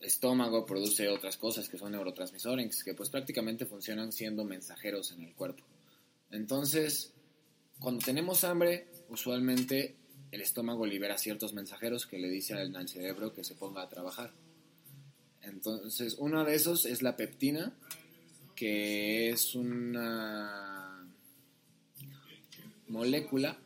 estómago 0.00 0.64
produce 0.64 1.08
otras 1.08 1.36
cosas 1.36 1.68
que 1.68 1.76
son 1.76 1.92
neurotransmisores, 1.92 2.82
que 2.82 2.94
pues 2.94 3.10
prácticamente 3.10 3.66
funcionan 3.66 4.12
siendo 4.12 4.44
mensajeros 4.44 5.12
en 5.12 5.24
el 5.24 5.34
cuerpo. 5.34 5.62
Entonces, 6.30 7.12
cuando 7.80 8.04
tenemos 8.04 8.44
hambre, 8.44 8.88
usualmente 9.08 9.96
el 10.30 10.42
estómago 10.42 10.86
libera 10.86 11.18
ciertos 11.18 11.54
mensajeros 11.54 12.06
que 12.06 12.18
le 12.18 12.28
dice 12.28 12.54
al, 12.54 12.88
cerebro 12.88 13.32
que 13.32 13.42
se 13.42 13.54
ponga 13.54 13.82
a 13.82 13.88
trabajar. 13.88 14.32
Entonces, 15.42 16.16
uno 16.18 16.44
de 16.44 16.54
esos 16.54 16.84
es 16.84 17.00
la 17.02 17.16
peptina, 17.16 17.72
que 18.54 19.30
es 19.30 19.54
una 19.54 21.08
molécula 22.88 23.58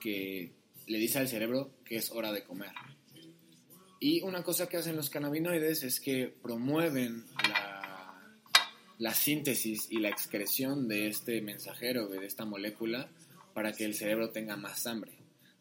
que 0.00 0.52
le 0.86 0.98
dice 0.98 1.18
al 1.18 1.28
cerebro 1.28 1.70
que 1.84 1.96
es 1.96 2.10
hora 2.10 2.32
de 2.32 2.42
comer. 2.42 2.72
Y 4.00 4.22
una 4.22 4.42
cosa 4.42 4.68
que 4.68 4.78
hacen 4.78 4.96
los 4.96 5.10
cannabinoides 5.10 5.82
es 5.82 6.00
que 6.00 6.34
promueven 6.42 7.26
la 8.96 9.12
síntesis 9.12 9.86
y 9.90 9.98
la 9.98 10.08
excreción 10.08 10.88
de 10.88 11.08
este 11.08 11.42
mensajero, 11.42 12.08
de 12.08 12.24
esta 12.24 12.46
molécula, 12.46 13.10
para 13.54 13.72
que 13.72 13.84
el 13.84 13.94
cerebro 13.94 14.30
tenga 14.30 14.56
más 14.56 14.86
hambre. 14.86 15.12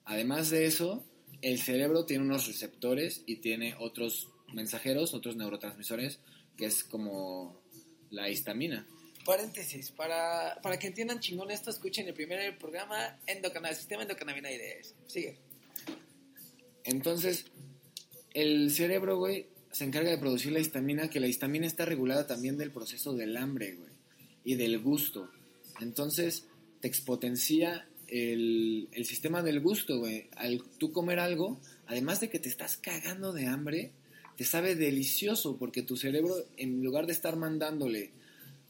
Además 0.05 0.49
de 0.49 0.65
eso, 0.65 1.03
el 1.41 1.59
cerebro 1.59 2.05
tiene 2.05 2.23
unos 2.23 2.47
receptores 2.47 3.23
y 3.25 3.37
tiene 3.37 3.75
otros 3.79 4.29
mensajeros, 4.53 5.13
otros 5.13 5.35
neurotransmisores, 5.35 6.19
que 6.57 6.65
es 6.65 6.83
como 6.83 7.61
la 8.09 8.29
histamina. 8.29 8.85
Paréntesis, 9.25 9.91
para, 9.91 10.59
para 10.61 10.79
que 10.79 10.87
entiendan 10.87 11.19
chingón 11.19 11.51
esto, 11.51 11.69
escuchen 11.69 12.07
el 12.07 12.13
primer 12.13 12.57
programa 12.57 13.19
endocannabinoides, 13.27 13.77
sistema 13.77 14.01
endocannabinoides. 14.03 14.95
Sigue. 15.07 15.37
Entonces, 16.83 17.45
el 18.33 18.71
cerebro, 18.71 19.17
güey, 19.17 19.47
se 19.71 19.83
encarga 19.83 20.09
de 20.09 20.17
producir 20.17 20.51
la 20.51 20.59
histamina, 20.59 21.09
que 21.09 21.19
la 21.19 21.27
histamina 21.27 21.67
está 21.67 21.85
regulada 21.85 22.25
también 22.25 22.57
del 22.57 22.71
proceso 22.71 23.13
del 23.13 23.37
hambre, 23.37 23.73
güey, 23.73 23.91
y 24.43 24.55
del 24.55 24.79
gusto. 24.79 25.29
Entonces, 25.79 26.47
te 26.79 26.87
expotencia 26.87 27.87
el, 28.07 28.87
el 28.91 29.05
sistema 29.05 29.41
del 29.43 29.59
gusto, 29.59 29.99
güey. 29.99 30.27
Al 30.35 30.63
tú 30.77 30.91
comer 30.91 31.19
algo, 31.19 31.59
además 31.87 32.19
de 32.19 32.29
que 32.29 32.39
te 32.39 32.49
estás 32.49 32.77
cagando 32.77 33.33
de 33.33 33.47
hambre, 33.47 33.91
te 34.37 34.45
sabe 34.45 34.75
delicioso, 34.75 35.57
porque 35.57 35.81
tu 35.81 35.97
cerebro, 35.97 36.35
en 36.57 36.83
lugar 36.83 37.05
de 37.05 37.13
estar 37.13 37.35
mandándole 37.35 38.11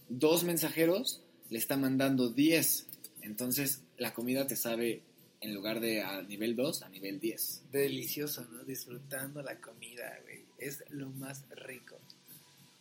dos 0.10 0.44
mensajeros, 0.44 1.22
le 1.50 1.60
está 1.60 1.78
mandando 1.78 2.30
diez. 2.30 2.88
Entonces, 3.22 3.82
la 3.98 4.14
comida 4.14 4.48
te 4.48 4.56
sabe 4.56 5.04
en 5.42 5.54
lugar 5.54 5.80
de 5.80 6.02
a 6.02 6.22
nivel 6.22 6.56
2, 6.56 6.84
a 6.84 6.90
nivel 6.90 7.20
10. 7.20 7.64
Delicioso, 7.72 8.46
¿no? 8.52 8.64
Disfrutando 8.64 9.42
la 9.42 9.60
comida, 9.60 10.20
güey. 10.24 10.44
Es 10.58 10.84
lo 10.90 11.10
más 11.12 11.46
rico. 11.52 11.98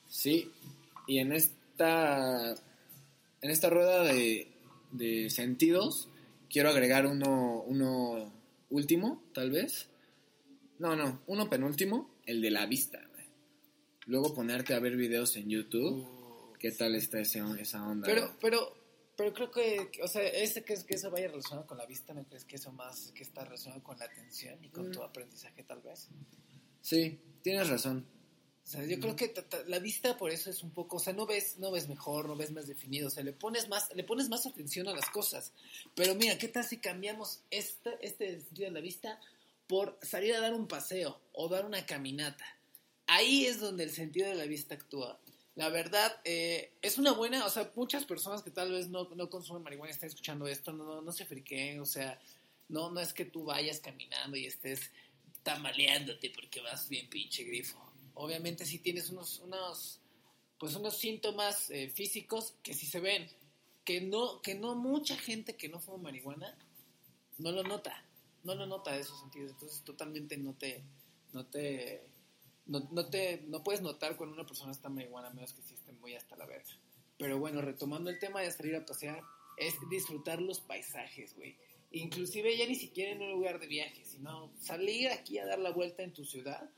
Sí, 0.08 0.50
y 1.06 1.18
en 1.18 1.32
esta, 1.32 2.52
en 3.42 3.50
esta 3.50 3.70
rueda 3.70 4.02
de, 4.02 4.49
de 4.92 5.30
sentidos, 5.30 6.09
quiero 6.50 6.71
agregar 6.71 7.07
uno, 7.07 7.62
uno 7.66 8.33
último, 8.71 9.23
tal 9.33 9.50
vez. 9.50 9.88
No, 10.78 10.95
no, 10.97 11.23
uno 11.26 11.50
penúltimo, 11.50 12.11
el 12.26 12.40
de 12.40 12.50
la 12.50 12.66
vista, 12.66 13.00
güey. 13.12 13.26
Luego 14.07 14.35
ponerte 14.35 14.75
a 14.75 14.78
ver 14.80 14.97
videos 14.97 15.37
en 15.37 15.49
YouTube. 15.49 16.07
¿Qué 16.59 16.71
tal 16.73 16.95
está 16.95 17.21
ese, 17.21 17.42
esa 17.61 17.87
onda? 17.87 18.07
Pero, 18.07 18.23
güey? 18.23 18.37
pero, 18.40 18.75
pero 19.16 19.33
creo 19.35 19.50
que, 19.50 19.90
o 20.02 20.09
sea, 20.09 20.23
ese 20.26 20.64
que, 20.64 20.75
que 20.87 20.95
eso 20.95 21.11
vaya 21.11 21.28
relacionado 21.28 21.66
con 21.66 21.78
la 21.78 21.87
vista, 21.87 22.14
¿no 22.14 22.25
crees 22.25 22.45
que 22.45 22.57
eso 22.57 22.73
más 22.73 23.12
que 23.12 23.23
está 23.23 23.45
relacionado 23.45 23.83
con 23.83 23.99
la 23.99 24.04
atención 24.07 24.64
y 24.64 24.68
con 24.71 24.88
Mm. 24.88 24.92
tu 24.92 25.02
aprendizaje 25.02 25.62
tal 25.64 25.83
vez? 25.83 26.09
Sí, 26.80 27.21
tienes 27.42 27.68
razón. 27.68 28.07
O 28.69 28.71
sea, 28.71 28.85
yo 28.85 29.01
creo 29.01 29.17
que 29.17 29.33
la 29.67 29.79
vista 29.79 30.19
por 30.19 30.31
eso 30.31 30.51
es 30.51 30.63
un 30.63 30.73
poco, 30.73 30.97
o 30.97 31.01
sea, 31.01 31.15
no 31.15 31.25
ves, 31.25 31.57
no 31.57 31.71
ves 31.71 31.89
mejor, 31.89 32.29
no 32.29 32.37
ves 32.37 32.53
más 32.53 32.67
definido, 32.67 33.09
o 33.09 33.11
sea, 33.11 33.25
le 33.25 33.33
pones 33.33 33.67
más, 33.71 33.89
le 33.95 34.05
pones 34.05 34.29
más 34.29 34.45
atención 34.45 34.87
a 34.89 34.95
las 34.95 35.09
cosas. 35.09 35.55
Pero 35.95 36.15
mira, 36.15 36.37
¿qué 36.37 36.49
tal 36.49 36.67
si 36.67 36.77
cambiamos 36.77 37.41
este, 37.51 37.97
este 38.03 38.43
sentido 38.43 38.69
de 38.69 38.75
la 38.75 38.83
vista 38.83 39.19
por 39.69 39.99
salir 40.03 40.35
a 40.35 40.41
dar 40.41 40.53
un 40.53 40.69
paseo 40.69 41.19
o 41.33 41.49
dar 41.49 41.65
una 41.65 41.87
caminata? 41.87 42.45
Ahí 43.07 43.47
es 43.47 43.59
donde 43.59 43.85
el 43.85 43.91
sentido 43.91 44.29
de 44.29 44.35
la 44.35 44.45
vista 44.45 44.75
actúa. 44.75 45.19
La 45.55 45.71
verdad, 45.71 46.21
eh, 46.25 46.75
es 46.83 46.99
una 46.99 47.13
buena, 47.13 47.47
o 47.47 47.51
sea, 47.51 47.73
muchas 47.75 48.05
personas 48.05 48.43
que 48.43 48.51
tal 48.51 48.71
vez 48.71 48.89
no, 48.89 49.09
no 49.15 49.31
consumen 49.31 49.63
marihuana 49.63 49.93
están 49.95 50.11
escuchando 50.11 50.47
esto, 50.47 50.75
no, 50.75 50.85
no, 50.85 51.01
no 51.01 51.13
se 51.13 51.25
friquen, 51.25 51.81
o 51.81 51.87
sea, 51.87 52.21
no, 52.69 52.91
no 52.91 53.01
es 53.01 53.15
que 53.15 53.25
tú 53.25 53.45
vayas 53.45 53.81
caminando 53.81 54.37
y 54.37 54.45
estés 54.45 54.91
tambaleándote 55.43 56.29
porque 56.35 56.61
vas 56.61 56.91
bien 56.91 57.09
pinche 57.09 57.45
grifo. 57.45 57.88
Obviamente 58.21 58.67
si 58.67 58.81
tienes 58.81 59.11
unos, 59.11 59.39
unos, 59.39 60.01
pues 60.59 60.75
unos 60.75 60.97
síntomas 60.97 61.71
eh, 61.71 61.89
físicos 61.89 62.55
que 62.63 62.75
sí 62.75 62.85
se 62.85 62.99
ven, 62.99 63.29
que 63.85 64.01
no, 64.01 64.43
que 64.43 64.57
no 64.57 64.75
mucha 64.75 65.17
gente 65.17 65.57
que 65.57 65.69
no 65.69 65.79
fuma 65.79 65.99
marihuana 65.99 66.59
no 67.39 67.53
lo 67.53 67.63
nota, 67.63 68.05
no 68.43 68.57
lo 68.57 68.67
nota 68.67 68.93
de 68.93 69.01
esos 69.01 69.21
sentidos, 69.21 69.53
entonces 69.53 69.83
totalmente 69.85 70.37
no 70.37 70.53
te, 70.55 70.83
no 71.33 71.47
te, 71.47 72.11
no 72.67 73.07
te, 73.09 73.45
no 73.47 73.63
puedes 73.63 73.83
notar 73.83 74.17
cuando 74.17 74.35
una 74.35 74.47
persona 74.47 74.73
está 74.73 74.89
marihuana 74.89 75.29
a 75.29 75.33
menos 75.33 75.53
que 75.53 75.63
sí 75.63 75.75
esté 75.75 75.93
muy 75.93 76.17
hasta 76.17 76.37
la 76.37 76.47
verga. 76.47 76.71
Pero 77.19 77.39
bueno, 77.39 77.61
retomando 77.63 78.11
el 78.11 78.19
tema 78.19 78.41
de 78.41 78.51
salir 78.51 78.75
a 78.75 78.85
pasear, 78.85 79.23
es 79.57 79.75
disfrutar 79.89 80.43
los 80.43 80.61
paisajes, 80.61 81.37
güey. 81.37 81.57
Inclusive 81.93 82.57
ya 82.57 82.67
ni 82.67 82.75
siquiera 82.75 83.13
en 83.13 83.23
un 83.23 83.31
lugar 83.31 83.61
de 83.61 83.69
viaje, 83.69 84.05
sino 84.05 84.53
salir 84.59 85.09
aquí 85.09 85.39
a 85.39 85.47
dar 85.47 85.61
la 85.61 85.71
vuelta 85.71 86.03
en 86.03 86.13
tu 86.13 86.25
ciudad, 86.25 86.69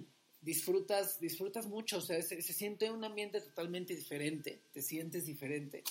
disfrutas, 0.43 1.21
disfrutas 1.21 1.67
mucho, 1.67 1.99
o 1.99 2.01
sea, 2.01 2.21
se, 2.23 2.41
se 2.41 2.53
siente 2.53 2.91
un 2.91 3.05
ambiente 3.05 3.41
totalmente 3.41 3.95
diferente, 3.95 4.61
te 4.73 4.83
sientes 4.83 5.27
diferente. 5.27 5.83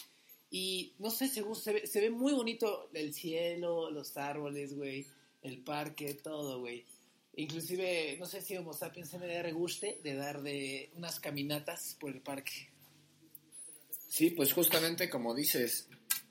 Y 0.51 0.93
no 0.97 1.11
sé, 1.11 1.27
se, 1.27 1.43
se, 1.85 2.01
ve, 2.01 2.09
muy 2.09 2.33
bonito 2.33 2.89
el 2.93 3.13
cielo, 3.13 3.91
los 3.91 4.17
árboles, 4.17 4.75
güey, 4.75 5.05
el 5.43 5.59
parque, 5.59 6.15
todo, 6.15 6.59
güey. 6.59 6.85
Inclusive, 7.35 8.17
no 8.19 8.25
sé 8.25 8.41
si 8.41 8.57
Homo 8.57 8.73
sapiens 8.73 9.11
da 9.11 9.43
reguste 9.43 9.99
de 10.03 10.15
dar 10.15 10.41
de 10.41 10.89
unas 10.95 11.19
caminatas 11.19 11.95
por 11.99 12.11
el 12.11 12.21
parque. 12.21 12.69
Sí, 14.07 14.31
pues 14.31 14.51
justamente 14.53 15.07
como 15.09 15.35
dices, 15.35 15.87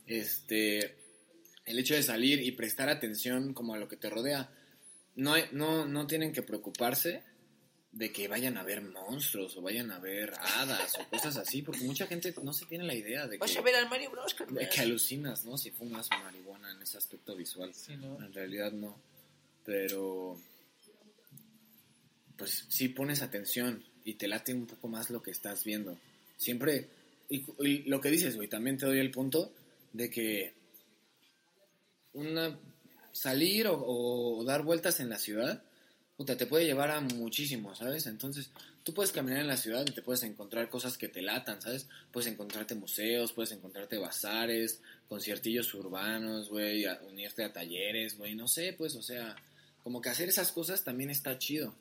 este, 0.07 0.97
el 1.65 1.79
hecho 1.79 1.95
de 1.95 2.03
salir 2.03 2.43
y 2.43 2.51
prestar 2.53 2.89
atención 2.89 3.55
como 3.55 3.75
a 3.75 3.79
lo 3.79 3.87
que 3.87 3.97
te 3.97 4.11
rodea, 4.11 4.51
no, 5.15 5.35
no, 5.53 5.87
no 5.87 6.07
tienen 6.09 6.33
que 6.33 6.43
preocuparse 6.43 7.23
de 7.91 8.13
que 8.13 8.29
vayan 8.29 8.57
a 8.59 8.63
ver 8.63 8.83
monstruos 8.83 9.57
o 9.57 9.63
vayan 9.63 9.91
a 9.91 9.99
ver 9.99 10.35
hadas 10.35 10.95
o 10.99 11.09
cosas 11.09 11.37
así, 11.37 11.63
porque 11.63 11.85
mucha 11.85 12.07
gente 12.07 12.35
no 12.43 12.53
se 12.53 12.67
tiene 12.67 12.85
la 12.85 12.95
idea 12.95 13.27
de 13.27 13.39
Vas 13.39 13.53
que, 13.53 13.59
a 13.59 13.63
ver 13.63 13.75
al 13.77 13.89
Mario 13.89 14.11
Bros, 14.11 14.35
carnal. 14.35 14.57
de 14.65 14.69
que 14.69 14.81
alucinas, 14.81 15.45
¿no? 15.45 15.57
Si 15.57 15.71
fumas 15.71 16.09
marihuana 16.11 16.71
en 16.73 16.83
ese 16.83 16.99
aspecto 16.99 17.35
visual. 17.35 17.73
Sí, 17.75 17.97
¿no? 17.97 18.23
En 18.23 18.33
realidad 18.33 18.73
no, 18.73 18.97
pero 19.65 20.41
pues 22.37 22.67
sí 22.69 22.89
pones 22.89 23.23
atención 23.23 23.83
y 24.05 24.15
te 24.15 24.29
late 24.29 24.55
un 24.55 24.67
poco 24.67 24.89
más 24.89 25.11
lo 25.11 25.23
que 25.23 25.31
estás 25.31 25.65
viendo. 25.65 25.99
Siempre, 26.37 26.89
y, 27.29 27.45
y 27.67 27.83
lo 27.85 28.01
que 28.01 28.11
dices, 28.11 28.37
güey, 28.37 28.49
también 28.49 28.79
te 28.79 28.87
doy 28.87 28.99
el 29.01 29.11
punto 29.11 29.53
de 29.93 30.09
que 30.09 30.55
una 32.13 32.59
salir 33.13 33.67
o, 33.67 33.83
o 33.83 34.45
dar 34.45 34.63
vueltas 34.63 35.01
en 35.01 35.09
la 35.09 35.19
ciudad, 35.19 35.63
puta, 36.19 36.37
te 36.37 36.45
puede 36.47 36.67
llevar 36.67 36.91
a 36.91 37.01
muchísimo, 37.01 37.75
¿sabes? 37.75 38.07
Entonces, 38.07 38.51
tú 38.83 38.93
puedes 38.93 39.13
caminar 39.13 39.39
en 39.41 39.47
la 39.47 39.57
ciudad 39.57 39.87
y 39.87 39.93
te 39.93 40.03
puedes 40.03 40.23
encontrar 40.25 40.69
cosas 40.69 40.99
que 40.99 41.09
te 41.09 41.23
latan, 41.23 41.63
¿sabes? 41.63 41.87
Puedes 42.13 42.31
encontrarte 42.31 42.75
museos, 42.75 43.33
puedes 43.33 43.53
encontrarte 43.53 43.97
bazares, 43.99 44.81
conciertillos 45.09 45.73
urbanos, 45.75 46.51
güey, 46.51 46.85
unirte 47.09 47.45
a 47.45 47.53
talleres, 47.53 48.19
güey, 48.19 48.35
no 48.35 48.49
sé, 48.49 48.75
pues, 48.77 48.95
o 48.97 49.03
sea, 49.03 49.37
como 49.85 50.03
que 50.03 50.09
hacer 50.11 50.29
esas 50.29 50.51
cosas 50.53 50.83
también 50.85 51.09
está 51.09 51.39
chido, 51.39 51.73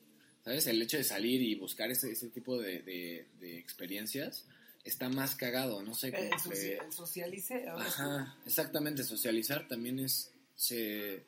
¿sabes? 0.45 0.67
El 0.67 0.81
hecho 0.81 0.97
de 0.97 1.03
salir 1.03 1.41
y 1.41 1.55
buscar 1.55 1.89
ese, 1.91 2.11
ese 2.11 2.29
tipo 2.29 2.57
de, 2.61 2.83
de- 2.83 3.25
de 3.39 3.57
experiencias 3.57 4.45
está 4.83 5.09
más 5.09 5.35
cagado, 5.35 5.81
no 5.81 5.93
sé, 5.95 6.09
El, 6.09 6.29
soci- 6.33 6.51
que... 6.51 6.77
el 6.77 6.93
socialice. 6.93 7.67
Ajá, 7.67 8.37
exactamente, 8.45 9.03
socializar 9.03 9.67
también 9.67 9.99
es, 9.99 10.31
se, 10.55 11.23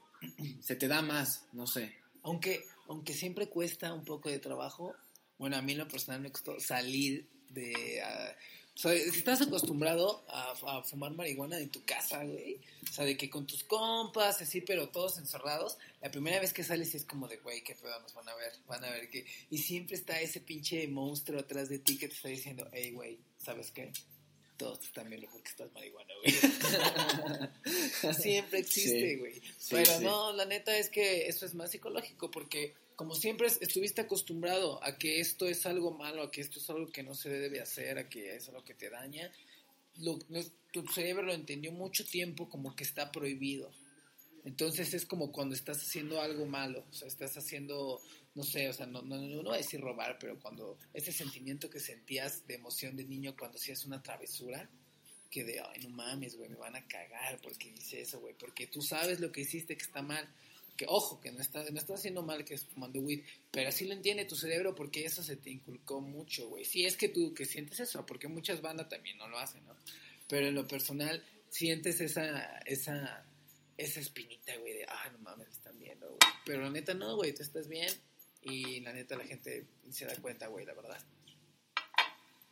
se 0.61 0.75
te 0.75 0.87
da 0.87 1.01
más, 1.01 1.43
no 1.53 1.65
sé. 1.65 1.95
Aunque, 2.23 2.63
aunque 2.89 3.13
siempre 3.13 3.47
cuesta 3.47 3.93
un 3.93 4.03
poco 4.03 4.29
de 4.29 4.39
trabajo, 4.39 4.95
bueno, 5.37 5.55
a 5.55 5.61
mí 5.61 5.75
lo 5.75 5.87
personal 5.87 6.19
me 6.21 6.31
costó 6.31 6.59
salir 6.59 7.29
de... 7.49 8.01
sea, 8.73 8.91
si 8.97 9.19
estás 9.19 9.41
acostumbrado 9.41 10.25
a, 10.27 10.81
fumar 10.83 11.11
marihuana 11.11 11.59
en 11.59 11.69
tu 11.69 11.85
casa, 11.85 12.23
güey, 12.23 12.59
o 12.89 12.91
sea, 12.91 13.05
de 13.05 13.15
que 13.15 13.29
con 13.29 13.45
tus 13.45 13.63
compas, 13.63 14.41
así, 14.41 14.61
pero 14.61 14.89
todos 14.89 15.19
encerrados, 15.19 15.77
la 16.01 16.09
primera 16.09 16.39
vez 16.39 16.51
que 16.51 16.63
sales 16.63 16.95
es 16.95 17.05
como 17.05 17.27
de, 17.27 17.37
güey, 17.37 17.63
qué 17.63 17.75
pedo 17.75 17.99
nos 18.01 18.13
van 18.15 18.27
a 18.27 18.35
ver, 18.35 18.53
van 18.67 18.83
a 18.83 18.89
ver 18.89 19.09
que... 19.09 19.23
Y 19.51 19.59
siempre 19.59 19.95
está 19.95 20.19
ese 20.19 20.41
pinche 20.41 20.87
monstruo 20.87 21.39
atrás 21.39 21.69
de 21.69 21.77
ti 21.77 21.97
que 21.97 22.07
te 22.07 22.15
está 22.15 22.29
diciendo, 22.29 22.67
hey, 22.73 22.91
güey, 22.91 23.19
¿sabes 23.37 23.69
qué? 23.69 23.91
Todos 24.59 24.83
están 24.83 25.09
viendo 25.09 25.27
porque 25.31 25.49
estás 25.49 25.71
marihuana, 25.73 26.13
güey. 26.21 26.33
siempre 28.13 28.59
existe, 28.59 29.09
Sí. 29.13 29.15
güey. 29.15 29.33
Sí, 29.57 29.69
Pero 29.71 29.97
sí. 29.97 30.03
no, 30.03 30.33
la 30.33 30.45
neta 30.45 30.77
es 30.77 30.89
que 30.89 31.27
eso 31.27 31.45
es 31.45 31.53
más 31.55 31.71
psicológico 31.71 32.29
porque 32.29 32.75
como 32.95 33.15
siempre 33.15 33.47
es- 33.47 33.59
estuviste 33.61 34.01
acostumbrado 34.01 34.83
a 34.83 34.97
que 34.97 35.21
esto 35.21 35.47
es 35.47 35.65
algo 35.65 35.91
malo, 35.91 36.21
a 36.23 36.29
que 36.31 36.41
esto 36.41 36.59
es 36.59 36.69
algo 36.69 36.87
que 36.91 37.03
no 37.03 37.15
se 37.15 37.29
debe 37.29 37.61
hacer, 37.61 37.97
a 37.97 38.09
que 38.09 38.35
es 38.35 38.49
algo 38.49 38.63
que 38.65 38.73
te 38.73 38.89
daña, 38.89 39.31
lo- 39.99 40.19
lo- 40.27 40.43
tu 40.73 40.85
cerebro 40.87 41.23
lo 41.23 41.33
entendió 41.33 41.71
mucho 41.71 42.05
tiempo 42.05 42.49
como 42.49 42.75
que 42.75 42.83
está 42.83 43.11
prohibido. 43.11 43.71
Entonces 44.49 44.95
es 44.95 45.05
como 45.05 45.31
cuando 45.31 45.53
estás 45.53 45.77
haciendo 45.77 46.19
algo 46.19 46.47
malo, 46.47 46.83
o 46.89 46.93
sea, 46.93 47.07
estás 47.07 47.37
haciendo, 47.37 48.01
no 48.33 48.41
sé, 48.43 48.67
o 48.67 48.73
sea, 48.73 48.87
no, 48.87 49.03
no, 49.03 49.21
no, 49.21 49.43
no 49.43 49.53
decir 49.53 49.79
robar, 49.79 50.17
pero 50.19 50.39
cuando 50.39 50.79
ese 50.91 51.11
sentimiento 51.11 51.69
que 51.69 51.79
sentías 51.79 52.47
de 52.47 52.55
emoción 52.55 52.97
de 52.97 53.03
niño 53.03 53.35
cuando 53.37 53.59
hacías 53.59 53.85
una 53.85 54.01
travesura, 54.01 54.67
que 55.29 55.43
de, 55.43 55.59
ay, 55.59 55.83
no 55.83 55.89
mames, 55.89 56.35
güey, 56.35 56.49
me 56.49 56.55
van 56.55 56.75
a 56.75 56.87
cagar 56.87 57.39
porque 57.43 57.67
hice 57.67 58.01
eso, 58.01 58.19
güey, 58.19 58.33
porque 58.39 58.65
tú 58.65 58.81
sabes 58.81 59.19
lo 59.19 59.31
que 59.31 59.41
hiciste 59.41 59.77
que 59.77 59.83
está 59.83 60.01
mal, 60.01 60.27
que 60.75 60.85
ojo, 60.87 61.19
que 61.19 61.31
no 61.31 61.41
estás, 61.41 61.71
no 61.71 61.77
estás 61.77 61.99
haciendo 61.99 62.23
mal 62.23 62.43
que 62.43 62.55
es 62.55 62.65
fumando 62.65 62.99
weed, 63.01 63.21
pero 63.51 63.69
así 63.69 63.85
lo 63.85 63.93
entiende 63.93 64.25
tu 64.25 64.35
cerebro 64.35 64.73
porque 64.73 65.05
eso 65.05 65.21
se 65.21 65.35
te 65.35 65.51
inculcó 65.51 66.01
mucho, 66.01 66.49
güey. 66.49 66.65
Si 66.65 66.85
es 66.85 66.97
que 66.97 67.09
tú 67.09 67.35
que 67.35 67.45
sientes 67.45 67.79
eso, 67.79 68.03
porque 68.03 68.27
muchas 68.27 68.63
bandas 68.63 68.89
también 68.89 69.19
no 69.19 69.27
lo 69.27 69.37
hacen, 69.37 69.63
¿no? 69.67 69.75
Pero 70.27 70.47
en 70.47 70.55
lo 70.55 70.67
personal 70.67 71.23
sientes 71.49 72.01
esa, 72.01 72.57
esa, 72.65 73.28
esa 73.79 73.99
espinita, 73.99 74.55
güey, 74.57 74.73
de, 74.73 74.85
ah, 74.87 75.09
no 75.11 75.19
mames, 75.19 75.47
me 75.47 75.53
están 75.53 75.79
viendo, 75.79 76.07
güey. 76.07 76.19
Pero 76.45 76.61
la 76.63 76.69
neta 76.69 76.93
no, 76.93 77.15
güey, 77.15 77.33
tú 77.33 77.41
estás 77.43 77.67
bien 77.67 77.89
y 78.41 78.79
la 78.81 78.93
neta 78.93 79.15
la 79.17 79.25
gente 79.25 79.65
se 79.91 80.05
da 80.05 80.15
cuenta, 80.17 80.47
güey, 80.47 80.65
la 80.65 80.73
verdad. 80.73 80.97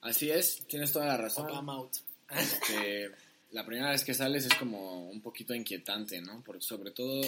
Así 0.02 0.30
es, 0.32 0.66
tienes 0.68 0.92
toda 0.92 1.08
la 1.08 1.18
razón. 1.18 1.50
Obama 1.50 1.74
out. 1.74 1.94
Este, 2.30 3.10
la 3.52 3.66
primera 3.66 3.92
vez 3.92 4.04
que 4.04 4.14
sales 4.14 4.46
es 4.46 4.54
como 4.56 5.10
un 5.10 5.22
poquito 5.22 5.54
inquietante, 5.56 6.22
¿no? 6.22 6.44
Porque 6.46 6.62
sobre 6.62 6.92
todo 6.92 7.22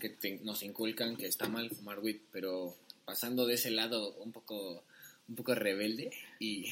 que 0.00 0.10
te- 0.10 0.38
nos 0.42 0.62
inculcan 0.62 1.16
que 1.16 1.26
está 1.26 1.48
mal 1.48 1.70
fumar 1.70 1.98
weed, 2.00 2.18
pero 2.32 2.76
pasando 3.04 3.46
de 3.46 3.54
ese 3.54 3.70
lado 3.70 4.14
un 4.16 4.32
poco, 4.32 4.84
un 5.28 5.36
poco 5.36 5.54
rebelde 5.54 6.10
y 6.38 6.66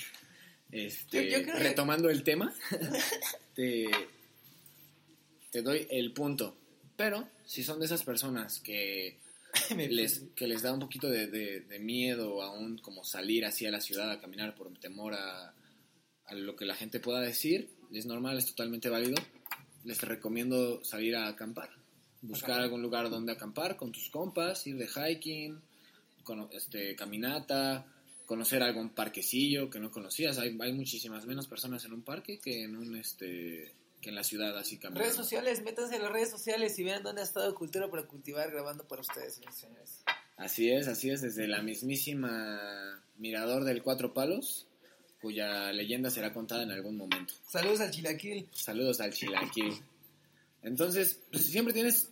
este, 0.72 1.30
Yo- 1.30 1.38
yo 1.38 1.42
creo 1.44 1.56
que- 1.56 1.62
retomando 1.62 2.10
el 2.10 2.22
tema, 2.24 2.52
te, 3.54 3.86
te 5.54 5.62
doy 5.62 5.86
el 5.88 6.12
punto. 6.12 6.56
Pero 6.96 7.28
si 7.46 7.62
son 7.62 7.78
de 7.78 7.86
esas 7.86 8.02
personas 8.02 8.58
que 8.58 9.18
les, 9.76 10.24
que 10.34 10.48
les 10.48 10.62
da 10.62 10.72
un 10.72 10.80
poquito 10.80 11.08
de, 11.08 11.28
de- 11.28 11.60
de 11.60 11.78
miedo 11.78 12.42
aún 12.42 12.78
como 12.78 13.04
salir 13.04 13.44
así 13.44 13.64
a 13.64 13.70
la 13.70 13.80
ciudad 13.80 14.10
a 14.10 14.20
caminar 14.20 14.56
por 14.56 14.76
temor 14.80 15.14
a, 15.14 15.54
a 16.26 16.34
lo 16.34 16.56
que 16.56 16.64
la 16.64 16.74
gente 16.74 16.98
pueda 16.98 17.20
decir, 17.20 17.68
es 17.92 18.04
normal, 18.04 18.36
es 18.36 18.46
totalmente 18.46 18.88
válido. 18.88 19.14
Les 19.84 20.00
recomiendo 20.02 20.82
salir 20.84 21.14
a 21.14 21.28
acampar. 21.28 21.70
buscar 22.22 22.60
algún 22.60 22.82
lugar 22.82 23.08
donde 23.10 23.30
acampar 23.30 23.76
con 23.76 23.92
tus 23.92 24.10
compas, 24.10 24.66
ir 24.66 24.76
de 24.76 24.88
hiking, 24.88 25.60
cono- 26.24 26.48
este, 26.52 26.96
caminata, 26.96 27.86
conocer 28.26 28.60
algún 28.64 28.88
parquecillo 28.90 29.70
que 29.70 29.78
no 29.78 29.92
conocías. 29.92 30.38
Hay, 30.38 30.56
hay 30.60 30.72
muchísimas 30.72 31.26
menos 31.26 31.46
personas 31.46 31.84
en 31.84 31.92
un 31.92 32.02
parque 32.02 32.40
que 32.40 32.64
en 32.64 32.74
un 32.76 32.96
este 32.96 33.72
que 34.04 34.10
en 34.10 34.16
la 34.16 34.22
ciudad 34.22 34.56
así 34.58 34.76
caminando. 34.76 35.02
Redes 35.02 35.16
sociales, 35.16 35.62
métanse 35.62 35.96
en 35.96 36.02
las 36.02 36.12
redes 36.12 36.30
sociales 36.30 36.78
y 36.78 36.84
vean 36.84 37.02
dónde 37.02 37.22
ha 37.22 37.24
estado 37.24 37.54
Cultura 37.54 37.90
para 37.90 38.06
Cultivar 38.06 38.50
grabando 38.50 38.86
para 38.86 39.00
ustedes, 39.00 39.40
señores. 39.50 40.04
Así 40.36 40.70
es, 40.70 40.88
así 40.88 41.08
es, 41.08 41.22
desde 41.22 41.48
la 41.48 41.62
mismísima 41.62 43.02
Mirador 43.16 43.64
del 43.64 43.82
Cuatro 43.82 44.12
Palos, 44.12 44.66
cuya 45.22 45.72
leyenda 45.72 46.10
será 46.10 46.34
contada 46.34 46.64
en 46.64 46.70
algún 46.70 46.98
momento. 46.98 47.32
Saludos 47.48 47.80
al 47.80 47.90
Chilaquil. 47.90 48.46
Saludos 48.52 49.00
al 49.00 49.14
Chilaquil. 49.14 49.72
Entonces, 50.62 51.20
pues, 51.30 51.46
siempre 51.46 51.72
tienes, 51.72 52.10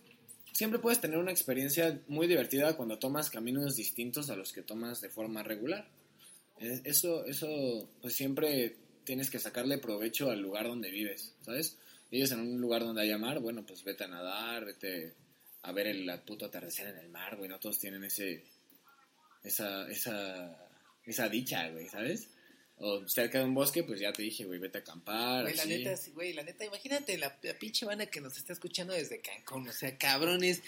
siempre 0.51 0.79
puedes 0.79 0.99
tener 0.99 1.19
una 1.19 1.31
experiencia 1.31 2.01
muy 2.07 2.25
divertida 2.25 2.75
cuando 2.75 2.97
tomas 2.97 3.29
caminos 3.29 3.75
distintos 3.75 4.31
a 4.31 4.35
los 4.35 4.51
que 4.51 4.63
tomas 4.63 4.99
de 4.99 5.09
forma 5.09 5.43
regular. 5.43 5.87
Eso, 6.57 7.23
eso, 7.25 7.87
pues 8.01 8.15
siempre 8.15 8.77
tienes 9.03 9.29
que 9.29 9.39
sacarle 9.39 9.77
provecho 9.77 10.29
al 10.29 10.41
lugar 10.41 10.67
donde 10.67 10.91
vives, 10.91 11.35
¿sabes? 11.41 11.77
Vives 12.11 12.31
en 12.31 12.39
un 12.39 12.61
lugar 12.61 12.81
donde 12.83 13.01
haya 13.01 13.17
mar, 13.17 13.39
bueno, 13.39 13.65
pues 13.65 13.83
vete 13.83 14.03
a 14.03 14.07
nadar, 14.07 14.65
vete 14.65 15.15
a 15.63 15.71
ver 15.71 15.87
el 15.87 16.21
puto 16.21 16.45
atardecer 16.45 16.87
en 16.87 16.97
el 16.97 17.09
mar, 17.09 17.37
güey, 17.37 17.49
no 17.49 17.59
todos 17.59 17.79
tienen 17.79 18.03
ese, 18.03 18.43
esa, 19.43 19.89
esa, 19.89 20.69
esa 21.05 21.29
dicha, 21.29 21.69
güey, 21.69 21.87
¿sabes? 21.87 22.29
O 22.85 23.07
cerca 23.07 23.39
de 23.39 23.45
un 23.45 23.53
bosque, 23.53 23.81
pues 23.81 24.01
ya 24.01 24.11
te 24.11 24.23
dije, 24.23 24.43
güey, 24.43 24.59
vete 24.59 24.79
a 24.79 24.81
acampar, 24.81 25.43
Güey, 25.43 25.55
la 25.55 25.63
neta, 25.63 25.95
sí, 25.95 26.11
güey, 26.11 26.33
la 26.33 26.43
neta, 26.43 26.65
imagínate 26.65 27.17
la, 27.17 27.33
la 27.41 27.53
pinche 27.57 27.85
banda 27.85 28.07
que 28.07 28.19
nos 28.19 28.35
está 28.35 28.51
escuchando 28.51 28.93
desde 28.93 29.21
Cancún, 29.21 29.69
o 29.69 29.71
sea, 29.71 29.97
cabrones. 29.97 30.61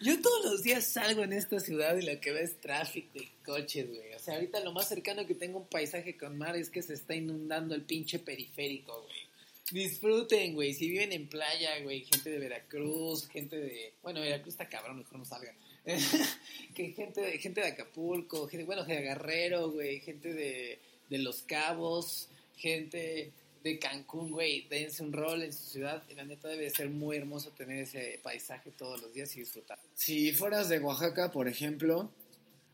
Yo 0.00 0.20
todos 0.20 0.46
los 0.46 0.62
días 0.64 0.84
salgo 0.84 1.22
en 1.22 1.32
esta 1.32 1.60
ciudad 1.60 1.96
y 1.96 2.02
lo 2.02 2.20
que 2.20 2.32
veo 2.32 2.42
es 2.42 2.60
tráfico 2.60 3.20
y 3.20 3.28
coches, 3.44 3.86
güey. 3.86 4.12
O 4.14 4.18
sea, 4.18 4.34
ahorita 4.34 4.58
lo 4.64 4.72
más 4.72 4.88
cercano 4.88 5.24
que 5.28 5.36
tengo 5.36 5.60
un 5.60 5.68
paisaje 5.68 6.16
con 6.16 6.36
mar 6.36 6.56
es 6.56 6.70
que 6.70 6.82
se 6.82 6.94
está 6.94 7.14
inundando 7.14 7.76
el 7.76 7.82
pinche 7.82 8.18
periférico, 8.18 9.02
güey. 9.02 9.30
Disfruten, 9.70 10.54
güey, 10.54 10.74
si 10.74 10.90
viven 10.90 11.12
en 11.12 11.28
playa, 11.28 11.78
güey, 11.84 12.04
gente 12.04 12.30
de 12.30 12.38
Veracruz, 12.40 13.28
gente 13.28 13.56
de... 13.56 13.92
Bueno, 14.02 14.20
Veracruz 14.20 14.54
está 14.54 14.68
cabrón, 14.68 14.98
mejor 14.98 15.20
no 15.20 15.24
salgan. 15.24 15.54
que 16.74 16.90
gente 16.90 17.20
de, 17.20 17.38
gente 17.38 17.60
de 17.60 17.68
Acapulco, 17.68 18.48
gente, 18.48 18.64
bueno, 18.64 18.84
de 18.84 19.00
Guerrero, 19.00 19.70
güey, 19.70 20.00
gente 20.00 20.32
de, 20.32 20.80
de 21.10 21.18
Los 21.18 21.42
Cabos, 21.42 22.28
gente 22.56 23.32
de 23.62 23.78
Cancún, 23.78 24.30
güey, 24.30 24.66
dense 24.68 25.02
un 25.02 25.12
rol 25.12 25.42
en 25.42 25.52
su 25.52 25.64
ciudad. 25.68 26.02
Y 26.08 26.14
la 26.14 26.24
neta 26.24 26.48
debe 26.48 26.64
de 26.64 26.70
ser 26.70 26.88
muy 26.88 27.16
hermoso 27.18 27.50
tener 27.50 27.80
ese 27.82 28.18
paisaje 28.22 28.70
todos 28.70 29.02
los 29.02 29.12
días 29.12 29.36
y 29.36 29.40
disfrutar. 29.40 29.78
Si 29.94 30.32
fueras 30.32 30.68
de 30.70 30.78
Oaxaca, 30.78 31.30
por 31.30 31.46
ejemplo, 31.48 32.10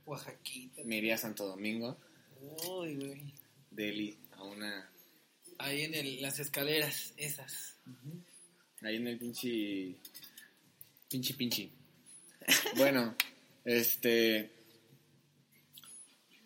Oaxaquita. 0.04 0.82
me 0.84 0.98
iría 0.98 1.16
a 1.16 1.18
Santo 1.18 1.46
Domingo, 1.46 1.96
Uy, 2.68 2.94
güey. 2.94 3.34
Delhi, 3.70 4.16
a 4.32 4.44
una... 4.44 4.90
Ahí 5.58 5.82
en 5.82 5.94
el- 5.94 6.22
las 6.22 6.38
escaleras, 6.38 7.14
esas. 7.16 7.76
Ahí 8.82 8.96
en 8.96 9.06
el 9.08 9.18
pinche... 9.18 9.96
Pinche 11.08 11.34
pinche. 11.34 11.70
Bueno, 12.76 13.16
este... 13.64 14.50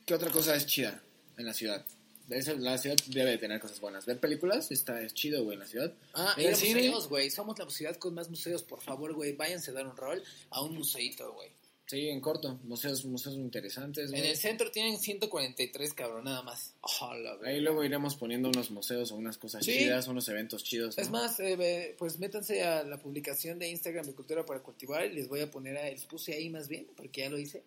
¿Qué 0.06 0.14
otra 0.14 0.30
cosa 0.30 0.54
es 0.56 0.66
chida 0.66 1.02
en 1.40 1.46
la 1.46 1.54
ciudad? 1.54 1.84
Eso, 2.28 2.54
la 2.56 2.78
ciudad 2.78 2.96
debe 3.06 3.30
de 3.30 3.38
tener 3.38 3.60
cosas 3.60 3.80
buenas. 3.80 4.06
Ver 4.06 4.20
películas 4.20 4.70
está 4.70 5.00
es 5.02 5.14
chido, 5.14 5.42
güey, 5.42 5.54
en 5.54 5.60
la 5.60 5.66
ciudad. 5.66 5.92
Ah, 6.14 6.34
Ir 6.36 6.46
a 6.46 6.50
museos, 6.50 7.08
güey. 7.08 7.28
Somos 7.30 7.58
la 7.58 7.68
ciudad 7.68 7.96
con 7.96 8.14
más 8.14 8.30
museos. 8.30 8.62
Por 8.62 8.80
favor, 8.80 9.12
güey, 9.14 9.32
váyanse 9.34 9.72
a 9.72 9.74
dar 9.74 9.86
un 9.86 9.96
rol 9.96 10.22
a 10.50 10.62
un 10.62 10.74
museito, 10.74 11.32
güey. 11.32 11.50
Sí, 11.90 12.08
en 12.08 12.20
corto. 12.20 12.60
Museos, 12.62 13.04
museos 13.04 13.34
muy 13.34 13.46
interesantes, 13.46 14.12
En 14.12 14.24
el 14.24 14.36
centro 14.36 14.70
tienen 14.70 14.96
143, 14.96 15.92
cabrón, 15.92 16.22
nada 16.22 16.40
más. 16.42 16.72
Oh, 16.82 17.12
la. 17.14 17.36
Ahí 17.44 17.60
luego 17.60 17.82
iremos 17.82 18.14
poniendo 18.14 18.48
unos 18.48 18.70
museos 18.70 19.10
o 19.10 19.16
unas 19.16 19.36
cosas 19.38 19.64
Sí. 19.64 19.76
chidas, 19.76 20.06
unos 20.06 20.28
eventos 20.28 20.62
chidos. 20.62 20.96
¿no? 20.96 21.02
Es 21.02 21.10
más, 21.10 21.40
eh, 21.40 21.96
pues 21.98 22.20
métanse 22.20 22.62
a 22.62 22.84
la 22.84 22.96
publicación 23.02 23.58
de 23.58 23.70
Instagram 23.70 24.06
de 24.06 24.14
Cultura 24.14 24.46
para 24.46 24.62
Cultivar 24.62 25.04
y 25.04 25.14
les 25.14 25.26
voy 25.26 25.40
a 25.40 25.50
poner, 25.50 25.78
a, 25.78 25.90
les 25.90 26.04
puse 26.04 26.32
ahí 26.32 26.48
más 26.48 26.68
bien, 26.68 26.86
porque 26.96 27.22
ya 27.22 27.28
lo 27.28 27.40
hice, 27.40 27.64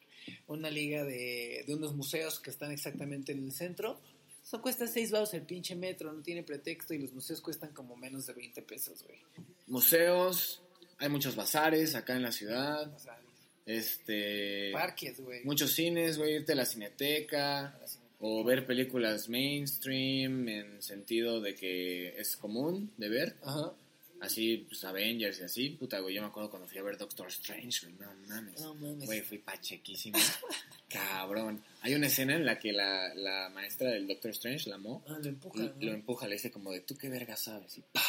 una 0.47 0.69
liga 0.69 1.03
de, 1.03 1.65
de 1.67 1.75
unos 1.75 1.93
museos 1.93 2.39
que 2.39 2.49
están 2.49 2.71
exactamente 2.71 3.33
en 3.33 3.43
el 3.43 3.51
centro. 3.51 3.99
Eso 4.41 4.61
cuesta 4.61 4.87
6 4.87 5.11
baros 5.11 5.33
el 5.33 5.41
pinche 5.41 5.75
metro, 5.75 6.13
no 6.13 6.21
tiene 6.21 6.43
pretexto 6.43 6.93
y 6.93 6.99
los 6.99 7.11
museos 7.11 7.41
cuestan 7.41 7.73
como 7.73 7.97
menos 7.97 8.25
de 8.25 8.31
20 8.31 8.61
pesos, 8.61 9.03
güey. 9.03 9.19
Museos, 9.67 10.61
hay 10.97 11.09
muchos 11.09 11.35
bazares 11.35 11.93
acá 11.95 12.15
en 12.15 12.21
la 12.23 12.31
ciudad. 12.31 12.97
Sea, 12.97 13.19
Este. 13.65 14.71
parques, 14.73 15.19
güey. 15.19 15.43
Muchos 15.45 15.71
cines, 15.73 16.17
güey, 16.17 16.35
irte 16.35 16.53
a 16.53 16.55
la 16.55 16.65
cineteca. 16.65 17.79
O 18.25 18.43
ver 18.43 18.65
películas 18.65 19.27
mainstream 19.27 20.47
en 20.47 20.81
sentido 20.81 21.41
de 21.41 21.55
que 21.55 22.09
es 22.19 22.37
común 22.37 22.91
de 22.97 23.09
ver. 23.09 23.35
Ajá. 23.43 23.73
Así, 24.21 24.65
pues 24.69 24.81
Avengers 24.85 25.41
y 25.41 25.43
así. 25.43 25.69
Puta, 25.71 25.99
güey, 25.99 26.15
yo 26.15 26.21
me 26.21 26.29
acuerdo 26.29 26.49
cuando 26.49 26.67
fui 26.69 26.77
a 26.77 26.83
ver 26.83 26.97
Doctor 26.97 27.27
Strange, 27.27 27.85
güey. 27.87 27.95
No 27.99 28.13
mames. 28.27 28.61
No 28.61 28.73
mames. 28.75 29.05
Güey, 29.05 29.21
fui 29.21 29.39
pachequísimo. 29.39 30.17
Cabrón. 30.89 31.61
Hay 31.81 31.95
una 31.95 32.07
escena 32.07 32.35
en 32.35 32.45
la 32.45 32.57
que 32.59 32.71
la, 32.71 33.13
la 33.15 33.49
maestra 33.49 33.89
del 33.89 34.07
Doctor 34.07 34.31
Strange, 34.31 34.69
la 34.69 34.77
Mo, 34.77 35.03
Ah, 35.07 35.17
lo 35.21 35.27
empuja. 35.29 35.73
lo 35.79 35.91
empuja, 35.91 36.27
le 36.27 36.35
dice 36.35 36.51
como 36.51 36.71
de, 36.71 36.79
¿tú 36.81 36.95
qué 36.97 37.09
verga 37.09 37.35
sabes? 37.35 37.77
Y 37.77 37.81
¡pa! 37.91 38.01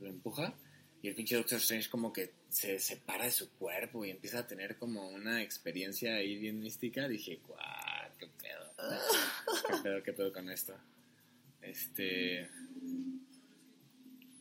Lo 0.00 0.08
empuja. 0.08 0.54
Y 1.02 1.08
el 1.08 1.14
pinche 1.16 1.34
Doctor 1.34 1.58
Strange 1.58 1.90
como 1.90 2.12
que 2.12 2.30
se 2.48 2.78
separa 2.78 3.24
de 3.24 3.32
su 3.32 3.50
cuerpo 3.54 4.04
y 4.04 4.10
empieza 4.10 4.38
a 4.40 4.46
tener 4.46 4.76
como 4.76 5.08
una 5.08 5.42
experiencia 5.42 6.14
ahí 6.14 6.36
bien 6.38 6.60
mística. 6.60 7.08
Dije, 7.08 7.40
guau, 7.46 8.10
qué 8.18 8.28
pedo. 8.40 8.72
qué 9.68 9.74
pedo, 9.82 10.02
qué 10.02 10.12
pedo 10.12 10.32
con 10.32 10.48
esto. 10.48 10.74
Este... 11.60 12.48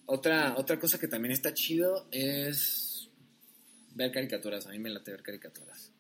Otra, 0.05 0.55
otra 0.57 0.79
cosa 0.79 0.99
que 0.99 1.07
también 1.07 1.31
está 1.31 1.53
chido 1.53 2.07
es 2.11 3.09
ver 3.95 4.11
caricaturas. 4.11 4.67
A 4.67 4.71
mí 4.71 4.79
me 4.79 4.89
late 4.89 5.11
ver 5.11 5.23
caricaturas. 5.23 5.91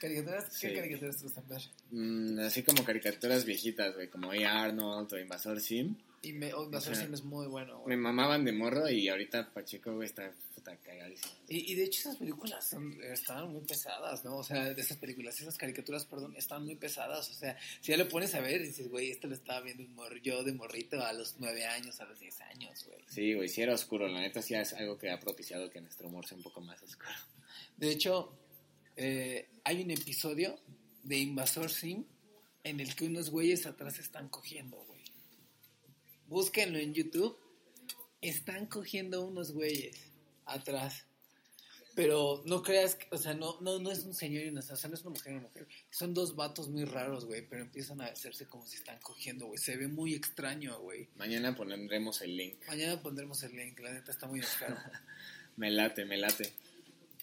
¿Caricaturas? 0.00 0.44
¿Qué 0.58 0.68
Sí. 0.68 0.74
caricaturas 0.74 1.16
te 1.16 1.22
gustan 1.24 1.48
ver? 1.48 1.62
Mm, 1.90 2.38
así 2.40 2.62
como 2.62 2.84
caricaturas 2.84 3.44
viejitas, 3.44 3.94
güey, 3.96 4.08
como 4.08 4.30
A. 4.30 4.36
Arnold 4.64 5.12
o 5.12 5.18
Invasor 5.18 5.60
Sim. 5.60 5.96
Y 6.22 6.32
me, 6.32 6.48
Invasor 6.50 6.94
Ajá. 6.94 7.02
Sim 7.02 7.14
es 7.14 7.22
muy 7.22 7.46
bueno, 7.46 7.84
Me 7.86 7.96
mamaban 7.96 8.44
de 8.44 8.52
morro 8.52 8.88
y 8.88 9.08
ahorita 9.08 9.52
Pacheco, 9.52 9.94
güey, 9.94 10.06
está 10.06 10.32
puta 10.54 10.76
cagadísimo. 10.76 11.32
Y, 11.48 11.72
y 11.72 11.74
de 11.76 11.84
hecho 11.84 12.00
esas 12.00 12.16
películas 12.16 12.68
son, 12.68 12.98
estaban 13.04 13.52
muy 13.52 13.62
pesadas, 13.62 14.24
¿no? 14.24 14.38
O 14.38 14.44
sea, 14.44 14.74
de 14.74 14.80
esas 14.80 14.96
películas, 14.96 15.40
esas 15.40 15.56
caricaturas, 15.56 16.04
perdón, 16.04 16.34
están 16.36 16.64
muy 16.64 16.74
pesadas. 16.74 17.30
O 17.30 17.34
sea, 17.34 17.56
si 17.80 17.92
ya 17.92 17.98
lo 17.98 18.08
pones 18.08 18.34
a 18.34 18.40
ver, 18.40 18.62
dices, 18.62 18.88
güey, 18.88 19.10
esto 19.10 19.28
lo 19.28 19.34
estaba 19.34 19.60
viendo 19.60 19.84
yo 20.22 20.42
de 20.42 20.52
morrito 20.52 21.04
a 21.04 21.12
los 21.12 21.36
nueve 21.38 21.64
años, 21.64 22.00
a 22.00 22.04
los 22.04 22.18
10 22.18 22.40
años, 22.42 22.84
güey. 22.86 22.98
Sí, 23.08 23.34
güey, 23.34 23.48
sí 23.48 23.62
era 23.62 23.74
oscuro. 23.74 24.08
La 24.08 24.20
neta 24.20 24.42
sí 24.42 24.54
es 24.54 24.72
algo 24.72 24.98
que 24.98 25.10
ha 25.10 25.18
propiciado 25.20 25.70
que 25.70 25.80
nuestro 25.80 26.08
humor 26.08 26.26
sea 26.26 26.36
un 26.36 26.42
poco 26.42 26.60
más 26.60 26.82
oscuro. 26.82 27.10
De 27.76 27.90
hecho, 27.90 28.36
eh, 28.96 29.48
hay 29.64 29.82
un 29.82 29.90
episodio 29.90 30.58
de 31.02 31.18
Invasor 31.18 31.70
Sim 31.70 32.04
en 32.64 32.80
el 32.80 32.94
que 32.94 33.06
unos 33.06 33.30
güeyes 33.30 33.66
atrás 33.66 33.98
están 33.98 34.28
cogiendo, 34.28 34.76
güey. 34.84 34.97
Búsquenlo 36.28 36.78
en 36.78 36.94
YouTube. 36.94 37.36
Están 38.20 38.66
cogiendo 38.66 39.24
unos 39.26 39.52
güeyes 39.52 39.96
atrás. 40.46 41.04
Pero 41.94 42.42
no 42.46 42.62
creas, 42.62 42.94
que- 42.94 43.08
o 43.10 43.18
sea, 43.18 43.34
no, 43.34 43.60
no, 43.60 43.80
no 43.80 43.90
es 43.90 44.04
un 44.04 44.14
señor 44.14 44.44
y 44.44 44.48
una, 44.50 44.60
o 44.60 44.76
sea, 44.76 44.88
no 44.88 44.94
es 44.94 45.00
una 45.02 45.10
mujer 45.10 45.32
y 45.32 45.36
una 45.36 45.48
mujer. 45.48 45.66
Son 45.90 46.14
dos 46.14 46.36
vatos 46.36 46.68
muy 46.68 46.84
raros, 46.84 47.24
güey, 47.24 47.44
pero 47.48 47.62
empiezan 47.62 48.00
a 48.00 48.06
hacerse 48.06 48.46
como 48.46 48.64
si 48.66 48.76
están 48.76 49.00
cogiendo, 49.00 49.46
güey. 49.46 49.58
Se 49.58 49.76
ve 49.76 49.88
muy 49.88 50.14
extraño, 50.14 50.78
güey. 50.80 51.08
Mañana 51.16 51.56
pondremos 51.56 52.20
el 52.22 52.36
link. 52.36 52.64
Mañana 52.68 53.02
pondremos 53.02 53.42
el 53.42 53.56
link, 53.56 53.80
la 53.80 53.92
neta 53.92 54.12
está 54.12 54.28
muy 54.28 54.40
caro. 54.60 54.76
Me 55.56 55.72
late, 55.72 56.04
me 56.04 56.16
late. 56.16 56.52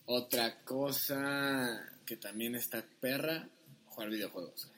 Otra 0.07 0.61
cosa 0.65 1.89
que 2.05 2.17
también 2.17 2.53
está 2.55 2.85
perra, 2.99 3.47
jugar 3.85 4.09
videojuegos. 4.09 4.69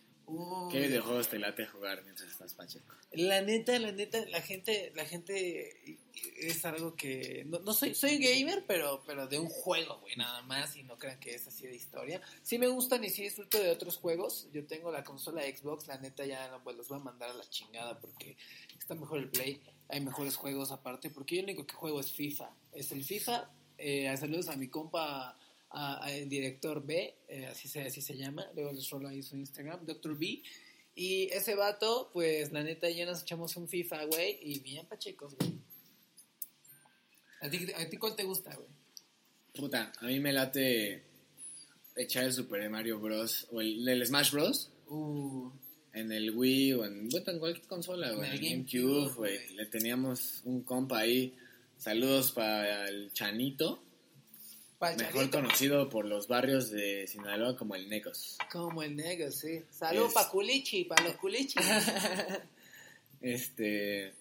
¿Qué 0.69 0.79
videojuegos 0.79 1.29
te 1.29 1.39
late 1.39 1.65
jugar 1.65 2.03
mientras 2.03 2.29
estás 2.29 2.53
Pacheco? 2.53 2.93
La 3.13 3.41
neta, 3.41 3.79
la 3.79 3.93
neta, 3.93 4.19
la 4.27 4.41
gente, 4.41 4.91
la 4.93 5.05
gente 5.05 5.99
es 6.37 6.65
algo 6.65 6.95
que 6.95 7.45
no, 7.47 7.59
no 7.59 7.73
soy, 7.73 7.95
soy 7.95 8.17
gamer, 8.17 8.65
pero, 8.67 9.01
pero 9.07 9.27
de 9.27 9.39
un 9.39 9.47
juego, 9.47 9.99
güey, 10.01 10.17
nada 10.17 10.41
más, 10.41 10.75
y 10.75 10.83
no 10.83 10.97
crean 10.97 11.17
que 11.21 11.33
es 11.33 11.47
así 11.47 11.65
de 11.65 11.75
historia. 11.75 12.21
Sí 12.43 12.59
me 12.59 12.67
gustan 12.67 13.05
y 13.05 13.09
sí 13.09 13.23
disfruto 13.23 13.57
de 13.57 13.69
otros 13.71 13.95
juegos. 13.95 14.49
Yo 14.51 14.65
tengo 14.65 14.91
la 14.91 15.05
consola 15.05 15.43
Xbox, 15.43 15.87
la 15.87 15.97
neta 15.97 16.25
ya 16.25 16.49
no, 16.49 16.61
pues, 16.61 16.75
los 16.75 16.89
voy 16.89 16.99
a 16.99 17.03
mandar 17.03 17.29
a 17.29 17.33
la 17.33 17.49
chingada 17.49 17.97
porque 17.97 18.35
está 18.77 18.95
mejor 18.95 19.19
el 19.19 19.29
Play, 19.29 19.61
hay 19.87 20.01
mejores 20.01 20.35
juegos 20.35 20.71
aparte, 20.71 21.09
porque 21.09 21.37
yo 21.37 21.41
lo 21.43 21.45
único 21.45 21.65
que 21.65 21.73
juego 21.73 22.01
es 22.01 22.11
FIFA. 22.11 22.49
Es 22.73 22.91
el 22.91 23.05
FIFA, 23.05 23.49
eh, 23.77 24.13
saludos 24.17 24.49
a 24.49 24.57
mi 24.57 24.67
compa, 24.67 25.37
a- 25.69 26.03
a 26.05 26.11
el 26.13 26.29
director 26.29 26.85
B, 26.85 27.13
eh, 27.27 27.45
así, 27.47 27.67
se, 27.67 27.81
así 27.81 28.01
se 28.01 28.15
llama, 28.17 28.45
luego 28.55 28.71
les 28.71 28.89
rolo 28.89 29.07
ahí 29.09 29.21
su 29.21 29.35
Instagram, 29.37 29.85
Doctor 29.85 30.17
B. 30.17 30.41
Y 30.95 31.25
ese 31.31 31.53
vato, 31.55 32.09
pues 32.13 32.51
la 32.51 32.63
neta 32.63 32.89
ya 32.89 33.05
nos 33.05 33.21
echamos 33.21 33.55
un 33.57 33.67
FIFA, 33.67 34.05
güey, 34.05 34.39
y 34.41 34.59
bien 34.59 34.85
pachecos, 34.87 35.35
güey. 35.35 35.53
¿A 37.41 37.49
ti, 37.49 37.67
¿A 37.75 37.87
ti 37.89 37.97
cuál 37.97 38.15
te 38.15 38.23
gusta, 38.23 38.55
güey? 38.55 38.67
puta, 39.53 39.91
a 39.99 40.05
mí 40.05 40.19
me 40.19 40.31
late 40.33 41.03
echar 41.95 42.25
el 42.25 42.33
Super 42.33 42.69
Mario 42.69 42.99
Bros. 42.99 43.47
o 43.51 43.59
el, 43.59 43.87
el 43.87 44.05
Smash 44.05 44.31
Bros. 44.31 44.71
Uh, 44.87 45.49
en 45.93 46.11
el 46.11 46.29
Wii 46.35 46.73
o 46.73 46.85
en, 46.85 47.09
puta, 47.09 47.31
en 47.31 47.39
cualquier 47.39 47.65
consola, 47.67 48.11
güey. 48.11 48.29
En 48.29 48.35
el 48.35 48.39
GameCube, 48.41 49.13
güey. 49.15 49.55
Le 49.55 49.65
teníamos 49.65 50.41
un 50.45 50.61
compa 50.61 50.99
ahí. 50.99 51.35
Saludos 51.77 52.31
para 52.33 52.87
el 52.87 53.11
Chanito, 53.13 53.83
mejor 54.79 55.29
conocido 55.29 55.89
por 55.89 56.05
los 56.05 56.27
barrios 56.27 56.69
de 56.69 57.07
Sinaloa 57.07 57.57
como 57.57 57.75
el 57.75 57.89
Necos. 57.89 58.37
Como 58.51 58.83
el 58.83 58.95
negro, 58.95 59.31
sí. 59.31 59.63
Salud 59.69 60.07
Es- 60.07 60.13
pa' 60.13 60.29
culichi, 60.29 60.83
pa' 60.85 61.01
los 61.03 61.15
culichi. 61.15 61.59
Este. 63.21 64.13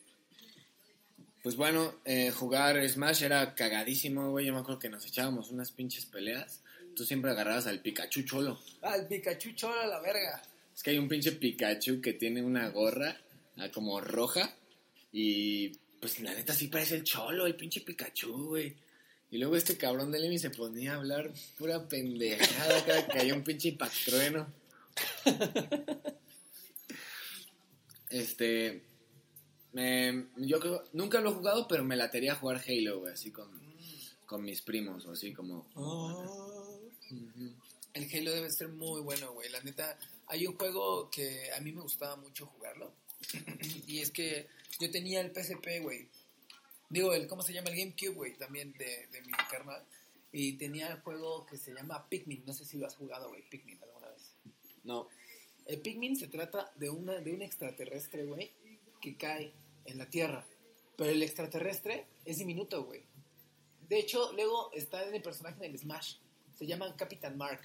Pues 1.42 1.54
bueno, 1.56 1.96
eh, 2.04 2.30
jugar 2.30 2.88
Smash 2.88 3.22
era 3.22 3.54
cagadísimo, 3.54 4.30
güey. 4.30 4.46
Yo 4.46 4.54
me 4.54 4.60
acuerdo 4.60 4.80
que 4.80 4.88
nos 4.88 5.06
echábamos 5.06 5.50
unas 5.50 5.70
pinches 5.70 6.06
peleas. 6.06 6.62
Tú 6.96 7.04
siempre 7.04 7.30
agarrabas 7.30 7.66
al 7.66 7.80
Pikachu 7.80 8.22
cholo. 8.22 8.58
Al 8.82 9.06
Pikachu 9.06 9.52
cholo 9.52 9.78
a 9.78 9.86
la 9.86 10.00
verga. 10.00 10.42
Es 10.74 10.82
que 10.82 10.90
hay 10.90 10.98
un 10.98 11.08
pinche 11.08 11.32
Pikachu 11.32 12.00
que 12.00 12.14
tiene 12.14 12.42
una 12.42 12.70
gorra 12.70 13.20
ah, 13.58 13.68
como 13.70 14.00
roja. 14.00 14.56
Y 15.12 15.68
pues 16.00 16.18
la 16.20 16.32
neta 16.34 16.54
sí 16.54 16.68
parece 16.68 16.96
el 16.96 17.04
cholo, 17.04 17.46
el 17.46 17.54
pinche 17.54 17.82
Pikachu, 17.82 18.48
güey. 18.48 18.74
Y 19.36 19.38
luego 19.38 19.54
este 19.54 19.76
cabrón 19.76 20.10
de 20.10 20.18
Lemmy 20.18 20.38
se 20.38 20.48
ponía 20.48 20.94
a 20.94 20.96
hablar 20.96 21.30
pura 21.58 21.86
pendejada 21.86 22.86
cada 22.86 23.06
que 23.06 23.12
caía 23.12 23.34
un 23.34 23.44
pinche 23.44 23.68
impactrueno. 23.68 24.46
Este. 28.08 28.80
me- 29.74 30.24
yo 30.36 30.58
creo, 30.58 30.84
nunca 30.94 31.20
lo 31.20 31.30
he 31.30 31.34
jugado, 31.34 31.68
pero 31.68 31.84
me 31.84 31.96
latería 31.96 32.34
jugar 32.36 32.62
Halo, 32.66 33.00
güey, 33.00 33.12
así 33.12 33.30
con, 33.30 33.50
con 34.24 34.42
mis 34.42 34.62
primos, 34.62 35.04
o 35.04 35.12
así 35.12 35.34
como. 35.34 35.66
Ujú. 37.10 37.52
El 37.92 38.08
Halo 38.10 38.30
debe 38.32 38.50
ser 38.50 38.68
muy 38.68 39.02
bueno, 39.02 39.34
güey. 39.34 39.50
La 39.50 39.60
neta, 39.60 39.98
hay 40.28 40.46
un 40.46 40.56
juego 40.56 41.10
que 41.10 41.50
a 41.52 41.60
mí 41.60 41.72
me 41.72 41.82
gustaba 41.82 42.16
mucho 42.16 42.46
jugarlo. 42.46 42.90
y 43.86 43.98
es 43.98 44.10
que 44.10 44.48
yo 44.80 44.90
tenía 44.90 45.20
el 45.20 45.30
PSP, 45.30 45.80
güey. 45.82 46.08
Digo, 46.88 47.12
el, 47.12 47.26
¿cómo 47.26 47.42
se 47.42 47.52
llama? 47.52 47.70
El 47.70 47.76
GameCube, 47.76 48.14
güey, 48.14 48.36
también 48.36 48.72
de, 48.74 49.08
de 49.08 49.22
mi 49.22 49.32
carnal. 49.50 49.84
Y 50.32 50.54
tenía 50.54 50.88
el 50.88 51.00
juego 51.00 51.46
que 51.46 51.56
se 51.56 51.72
llama 51.72 52.08
Pikmin. 52.08 52.44
No 52.46 52.52
sé 52.52 52.64
si 52.64 52.78
lo 52.78 52.86
has 52.86 52.94
jugado, 52.94 53.28
güey, 53.28 53.42
Pikmin 53.48 53.82
alguna 53.82 54.08
vez. 54.08 54.34
No. 54.84 55.08
El 55.66 55.80
Pikmin 55.80 56.16
se 56.16 56.28
trata 56.28 56.72
de, 56.76 56.90
una, 56.90 57.14
de 57.20 57.32
un 57.32 57.42
extraterrestre, 57.42 58.24
güey, 58.24 58.52
que 59.00 59.16
cae 59.16 59.52
en 59.84 59.98
la 59.98 60.08
Tierra. 60.08 60.46
Pero 60.96 61.10
el 61.10 61.22
extraterrestre 61.22 62.06
es 62.24 62.38
diminuto, 62.38 62.84
güey. 62.84 63.02
De 63.88 63.98
hecho, 63.98 64.32
luego 64.32 64.70
está 64.72 65.06
en 65.06 65.14
el 65.14 65.22
personaje 65.22 65.60
del 65.60 65.78
Smash. 65.78 66.16
Se 66.56 66.66
llama 66.66 66.96
Capitán 66.96 67.36
Mark. 67.36 67.62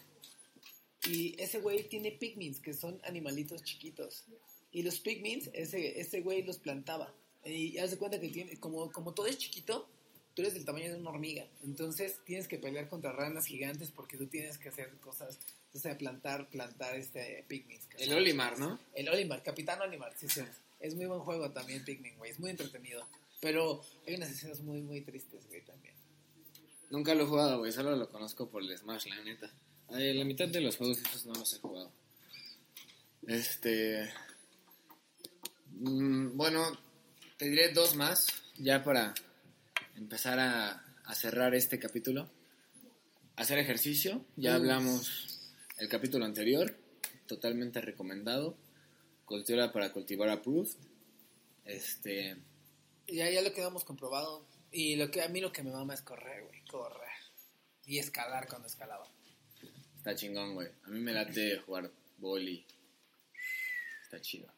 Y 1.08 1.40
ese 1.42 1.60
güey 1.60 1.88
tiene 1.90 2.12
Pikmins, 2.12 2.60
que 2.60 2.74
son 2.74 3.00
animalitos 3.04 3.64
chiquitos. 3.64 4.26
Y 4.72 4.84
los 4.84 5.00
Pikmins, 5.00 5.50
ese, 5.54 6.00
ese 6.00 6.22
güey 6.22 6.44
los 6.44 6.58
plantaba. 6.58 7.14
Y 7.46 7.78
haz 7.80 7.92
de 7.92 7.98
cuenta 7.98 8.20
que 8.20 8.30
tiene, 8.30 8.60
como, 8.60 8.92
como 8.92 9.14
todo 9.14 9.28
es 9.28 9.38
chiquito, 9.38 9.88
tú 10.36 10.42
eres 10.42 10.54
del 10.54 10.66
tamaño 10.66 10.92
de 10.92 11.00
una 11.00 11.10
hormiga. 11.10 11.46
Entonces 11.64 12.20
tienes 12.26 12.48
que 12.48 12.58
pelear 12.58 12.88
contra 12.88 13.12
ranas 13.12 13.46
gigantes 13.46 13.92
porque 13.92 14.18
tú 14.18 14.28
tienes 14.28 14.58
que 14.58 14.70
hacer 14.70 14.90
cosas, 15.00 15.40
o 15.74 15.80
sea, 15.80 15.98
plantar, 15.98 16.50
plantar 16.50 16.96
este 16.96 17.46
que 17.48 17.80
El 17.98 18.14
Olimar, 18.14 18.60
¿no? 18.60 18.80
el 18.94 19.10
Olimar, 19.10 19.44
Capitán 19.44 19.82
Olimar, 19.82 20.14
sí, 20.18 20.28
sí. 20.28 20.42
Es 20.80 20.96
muy 20.96 21.06
buen 21.06 21.20
juego 21.20 21.52
también, 21.52 21.86
Pikmin, 21.86 22.18
güey. 22.18 22.32
Es 22.32 22.40
muy 22.40 22.50
entretenido. 22.50 23.06
Pero 23.40 23.82
hay 24.08 24.16
unas 24.16 24.32
escenas 24.32 24.62
muy, 24.62 24.82
muy 24.82 25.02
tristes, 25.02 25.48
güey, 25.48 25.64
también. 25.64 25.94
Nunca 26.90 27.14
lo 27.14 27.24
he 27.24 27.28
jugado, 27.28 27.60
güey. 27.60 27.72
Solo 27.72 27.96
lo 27.96 28.10
conozco 28.10 28.50
por 28.50 28.64
el 28.64 28.78
Smash, 28.78 29.06
la 29.08 29.24
neta. 29.24 29.52
Ay, 29.90 30.14
la 30.14 30.26
mitad 30.26 30.48
de 30.48 30.62
los 30.62 30.78
juegos 30.78 31.00
esos 31.00 31.26
no 31.26 31.34
los 31.34 31.54
he 31.54 31.60
jugado. 31.60 31.92
Este. 33.28 34.10
mm, 35.70 36.36
bueno, 36.36 36.66
te 37.42 37.50
diré 37.50 37.70
dos 37.70 37.96
más. 37.96 38.28
Ya 38.60 38.84
para 38.84 39.16
empezar 39.96 40.38
a, 40.38 40.86
a 41.06 41.16
cerrar 41.16 41.56
este 41.56 41.80
capítulo. 41.80 42.30
Hacer 43.36 43.58
ejercicio. 43.58 44.24
Ya 44.36 44.54
hablamos 44.54 45.52
el 45.80 45.90
capítulo 45.90 46.26
anterior. 46.26 46.78
Totalmente 47.26 47.82
recomendado. 47.82 48.60
Cultura 49.26 49.72
para 49.72 49.92
cultivar 49.92 50.30
approved. 50.30 50.70
Este. 51.66 52.38
Ya, 53.08 53.28
ya 53.32 53.42
lo 53.42 53.52
quedamos 53.54 53.86
comprobado. 53.86 54.46
Y 54.72 54.96
lo 54.98 55.10
que 55.10 55.24
a 55.24 55.28
mí 55.28 55.42
lo 55.42 55.52
que 55.52 55.64
me 55.64 55.72
mama 55.72 55.96
es 55.96 56.04
correr, 56.04 56.44
güey. 56.44 56.64
Correr. 56.66 57.10
Y 57.88 57.98
escalar 57.98 58.48
cuando 58.48 58.68
escalaba. 58.68 59.12
Está 59.98 60.14
chingón, 60.14 60.54
güey. 60.54 60.68
A 60.84 60.90
mí 60.90 61.00
me 61.00 61.12
late 61.12 61.58
jugar 61.66 61.90
boli. 62.20 62.68
Está 64.04 64.22
chido. 64.22 64.54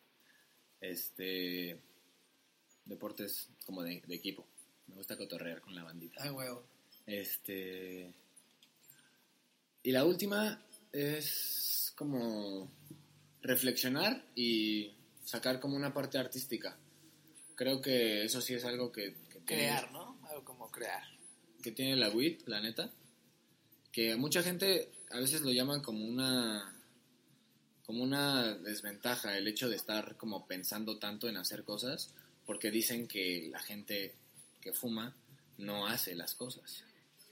Este. 0.82 1.80
Deportes 2.86 3.50
como 3.66 3.84
de, 3.84 4.02
de 4.06 4.16
equipo. 4.16 4.46
Me 4.88 4.96
gusta 4.96 5.18
cotorrear 5.18 5.62
con 5.62 5.74
la 5.76 5.84
bandita. 5.84 6.22
Ay, 6.24 6.30
huevo. 6.32 6.68
Este. 7.06 8.14
Y 9.84 9.92
la 9.92 10.06
última 10.06 10.64
es 10.92 11.94
como 11.96 12.72
reflexionar 13.42 14.26
y 14.36 14.94
sacar 15.24 15.60
como 15.60 15.76
una 15.76 15.94
parte 15.94 16.18
artística. 16.18 16.78
Creo 17.56 17.82
que 17.82 18.24
eso 18.24 18.42
sí 18.42 18.54
es 18.54 18.66
algo 18.66 18.92
que, 18.92 19.14
que 19.30 19.40
tiene- 19.42 19.64
Crear, 19.64 19.92
¿no? 19.92 20.20
Algo 20.30 20.44
como 20.46 20.72
crear. 20.72 21.04
que 21.62 21.72
tiene 21.72 21.96
la 21.96 22.10
WIT, 22.10 22.48
la 22.48 22.62
neta. 22.62 22.92
Que 23.92 24.16
mucha 24.16 24.42
gente 24.44 24.92
a 25.12 25.20
veces 25.20 25.42
lo 25.42 25.52
llaman 25.52 25.82
como 25.82 26.06
una 26.06 26.70
como 27.86 28.02
una 28.04 28.54
desventaja 28.56 29.38
el 29.38 29.48
hecho 29.48 29.70
de 29.70 29.76
estar 29.76 30.16
como 30.18 30.48
pensando 30.48 30.98
tanto 31.00 31.28
en 31.28 31.36
hacer 31.38 31.64
cosas 31.66 32.14
porque 32.46 32.72
dicen 32.72 33.08
que 33.08 33.50
la 33.52 33.60
gente 33.60 34.14
que 34.62 34.74
fuma 34.74 35.16
no 35.58 35.88
hace 35.88 36.16
las 36.16 36.34
cosas 36.36 36.84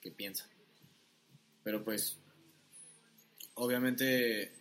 que 0.01 0.11
piensa. 0.11 0.47
Pero 1.63 1.83
pues 1.83 2.17
obviamente 3.55 4.51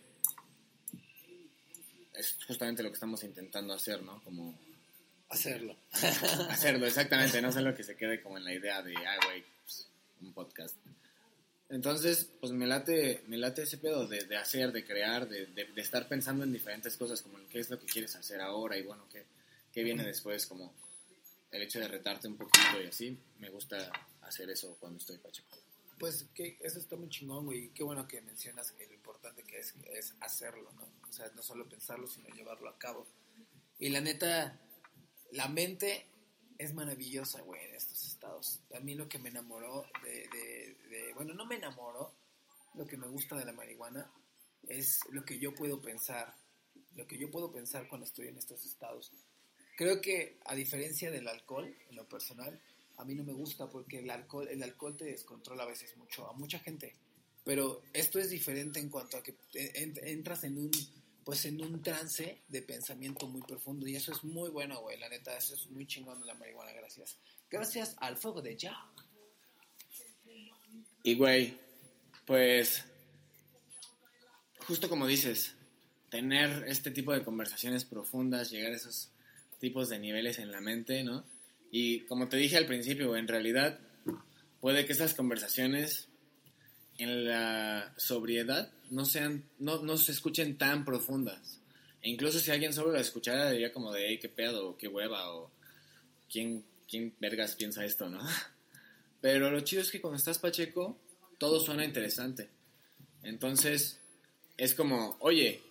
es 2.13 2.37
justamente 2.47 2.83
lo 2.83 2.89
que 2.89 2.95
estamos 2.95 3.23
intentando 3.23 3.73
hacer, 3.73 4.01
¿no? 4.03 4.21
Como 4.23 4.57
Hacerlo. 5.29 5.77
hacerlo, 6.49 6.85
exactamente, 6.85 7.41
no 7.41 7.53
solo 7.53 7.73
que 7.73 7.83
se 7.85 7.95
quede 7.95 8.21
como 8.21 8.37
en 8.37 8.43
la 8.43 8.53
idea 8.53 8.81
de, 8.81 8.93
ay, 8.97 9.17
güey, 9.25 9.45
pues, 9.63 9.87
un 10.21 10.33
podcast. 10.33 10.75
Entonces, 11.69 12.27
pues 12.41 12.51
me 12.51 12.67
late, 12.67 13.23
me 13.27 13.37
late 13.37 13.61
ese 13.63 13.77
pedo 13.77 14.05
de, 14.07 14.25
de 14.25 14.35
hacer, 14.35 14.73
de 14.73 14.83
crear, 14.83 15.29
de, 15.29 15.45
de- 15.45 15.71
de 15.71 15.81
estar 15.81 16.09
pensando 16.09 16.43
en 16.43 16.51
diferentes 16.51 16.97
cosas, 16.97 17.21
como 17.21 17.39
en 17.39 17.47
qué 17.47 17.59
es 17.61 17.69
lo 17.69 17.79
que 17.79 17.85
quieres 17.85 18.13
hacer 18.17 18.41
ahora 18.41 18.75
y 18.77 18.81
bueno, 18.81 19.05
qué, 19.09 19.23
qué 19.73 19.83
viene 19.83 20.03
después, 20.05 20.45
como 20.45 20.73
el 21.51 21.61
hecho 21.61 21.79
de 21.79 21.87
retarte 21.87 22.27
un 22.27 22.37
poquito 22.37 22.81
y 22.81 22.87
así. 22.87 23.17
Me 23.39 23.49
gusta 23.49 23.91
hacer 24.21 24.49
eso 24.49 24.75
cuando 24.79 24.99
estoy 24.99 25.17
pacheco. 25.17 25.57
Pues 25.99 26.25
que 26.33 26.57
eso 26.61 26.79
está 26.79 26.95
muy 26.95 27.09
chingón, 27.09 27.45
güey. 27.45 27.69
Qué 27.69 27.83
bueno 27.83 28.07
que 28.07 28.21
mencionas 28.21 28.73
lo 28.77 28.93
importante 28.93 29.43
que 29.43 29.59
es, 29.59 29.73
es 29.93 30.15
hacerlo, 30.19 30.71
¿no? 30.73 30.87
O 31.07 31.13
sea, 31.13 31.29
no 31.35 31.43
solo 31.43 31.67
pensarlo, 31.69 32.07
sino 32.07 32.27
llevarlo 32.29 32.69
a 32.69 32.77
cabo. 32.77 33.05
Y 33.77 33.89
la 33.89 34.01
neta, 34.01 34.59
la 35.31 35.47
mente 35.47 36.07
es 36.57 36.73
maravillosa, 36.73 37.41
güey, 37.41 37.63
en 37.65 37.75
estos 37.75 38.03
estados. 38.05 38.59
A 38.75 38.79
mí 38.79 38.95
lo 38.95 39.07
que 39.09 39.19
me 39.19 39.29
enamoró 39.29 39.85
de, 40.03 40.27
de- 40.29 40.77
de- 40.89 41.13
Bueno, 41.13 41.33
no 41.33 41.45
me 41.45 41.55
enamoró. 41.55 42.13
Lo 42.75 42.87
que 42.87 42.97
me 42.97 43.07
gusta 43.07 43.35
de 43.35 43.45
la 43.45 43.51
marihuana 43.51 44.09
es 44.67 44.99
lo 45.11 45.23
que 45.25 45.37
yo 45.39 45.53
puedo 45.53 45.81
pensar. 45.81 46.33
Lo 46.95 47.05
que 47.05 47.17
yo 47.17 47.29
puedo 47.29 47.51
pensar 47.51 47.87
cuando 47.89 48.05
estoy 48.07 48.27
en 48.29 48.37
estos 48.37 48.65
estados. 48.65 49.11
Creo 49.81 49.99
que, 49.99 50.37
a 50.45 50.53
diferencia 50.53 51.09
del 51.09 51.27
alcohol, 51.27 51.75
en 51.89 51.95
lo 51.95 52.07
personal, 52.07 52.61
a 52.97 53.03
mí 53.03 53.15
no 53.15 53.23
me 53.23 53.33
gusta 53.33 53.67
porque 53.67 53.97
el 53.97 54.11
alcohol, 54.11 54.47
el 54.47 54.61
alcohol 54.61 54.95
te 54.95 55.05
descontrola 55.05 55.63
a 55.63 55.65
veces 55.65 55.97
mucho, 55.97 56.29
a 56.29 56.33
mucha 56.33 56.59
gente. 56.59 56.93
Pero 57.43 57.81
esto 57.91 58.19
es 58.19 58.29
diferente 58.29 58.79
en 58.79 58.89
cuanto 58.89 59.17
a 59.17 59.23
que 59.23 59.33
en- 59.55 59.97
entras 60.03 60.43
en 60.43 60.59
un, 60.59 60.69
pues 61.25 61.45
en 61.45 61.59
un 61.63 61.81
trance 61.81 62.43
de 62.47 62.61
pensamiento 62.61 63.25
muy 63.25 63.41
profundo 63.41 63.87
y 63.87 63.95
eso 63.95 64.11
es 64.11 64.23
muy 64.23 64.51
bueno, 64.51 64.79
güey. 64.81 64.99
La 64.99 65.09
neta, 65.09 65.35
eso 65.35 65.55
es 65.55 65.65
muy 65.71 65.87
chingón 65.87 66.19
de 66.19 66.27
la 66.27 66.35
marihuana, 66.35 66.73
gracias. 66.73 67.17
Gracias 67.49 67.95
al 68.01 68.17
fuego 68.17 68.39
de 68.43 68.55
ya. 68.55 68.77
Y 71.01 71.15
güey, 71.15 71.57
pues 72.27 72.83
justo 74.59 74.87
como 74.87 75.07
dices, 75.07 75.55
tener 76.11 76.65
este 76.67 76.91
tipo 76.91 77.13
de 77.13 77.23
conversaciones 77.23 77.83
profundas, 77.83 78.51
llegar 78.51 78.73
a 78.73 78.75
esos 78.75 79.10
tipos 79.61 79.87
de 79.87 79.99
niveles 79.99 80.39
en 80.39 80.51
la 80.51 80.59
mente, 80.59 81.03
¿no? 81.03 81.23
Y 81.71 82.01
como 82.01 82.27
te 82.27 82.35
dije 82.35 82.57
al 82.57 82.65
principio, 82.65 83.15
en 83.15 83.29
realidad 83.29 83.79
puede 84.59 84.85
que 84.85 84.91
esas 84.91 85.13
conversaciones 85.13 86.09
en 86.97 87.25
la 87.25 87.93
sobriedad 87.95 88.73
no 88.89 89.05
sean, 89.05 89.45
no, 89.59 89.81
no 89.81 89.97
se 89.97 90.11
escuchen 90.11 90.57
tan 90.57 90.83
profundas. 90.83 91.61
E 92.01 92.09
incluso 92.09 92.39
si 92.39 92.51
alguien 92.51 92.73
solo 92.73 92.91
la 92.91 92.99
escuchara 92.99 93.51
diría 93.51 93.71
como 93.71 93.93
de, 93.93 94.07
hey, 94.07 94.19
qué 94.19 94.27
pedo, 94.27 94.75
qué 94.77 94.87
hueva, 94.87 95.31
o 95.31 95.51
quién, 96.29 96.65
quién 96.89 97.13
vergas 97.19 97.55
piensa 97.55 97.85
esto, 97.85 98.09
¿no? 98.09 98.19
Pero 99.21 99.51
lo 99.51 99.61
chido 99.61 99.83
es 99.83 99.91
que 99.91 100.01
cuando 100.01 100.17
estás 100.17 100.39
pacheco, 100.39 100.99
todo 101.37 101.59
suena 101.59 101.85
interesante. 101.85 102.49
Entonces, 103.23 103.99
es 104.57 104.73
como, 104.73 105.17
oye, 105.19 105.61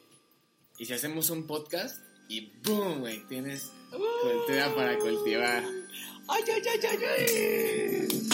¿y 0.78 0.86
si 0.86 0.92
hacemos 0.92 1.30
un 1.30 1.48
podcast? 1.48 2.00
Y 2.28 2.52
boom, 2.62 3.00
güey, 3.00 3.26
tienes 3.26 3.72
cultura 3.90 4.74
para 4.74 4.98
cultivar. 4.98 5.64
¡Ay, 6.28 6.44
ay, 6.46 6.62
ay, 6.72 6.86
ay, 6.90 7.04
ay! 7.18 8.30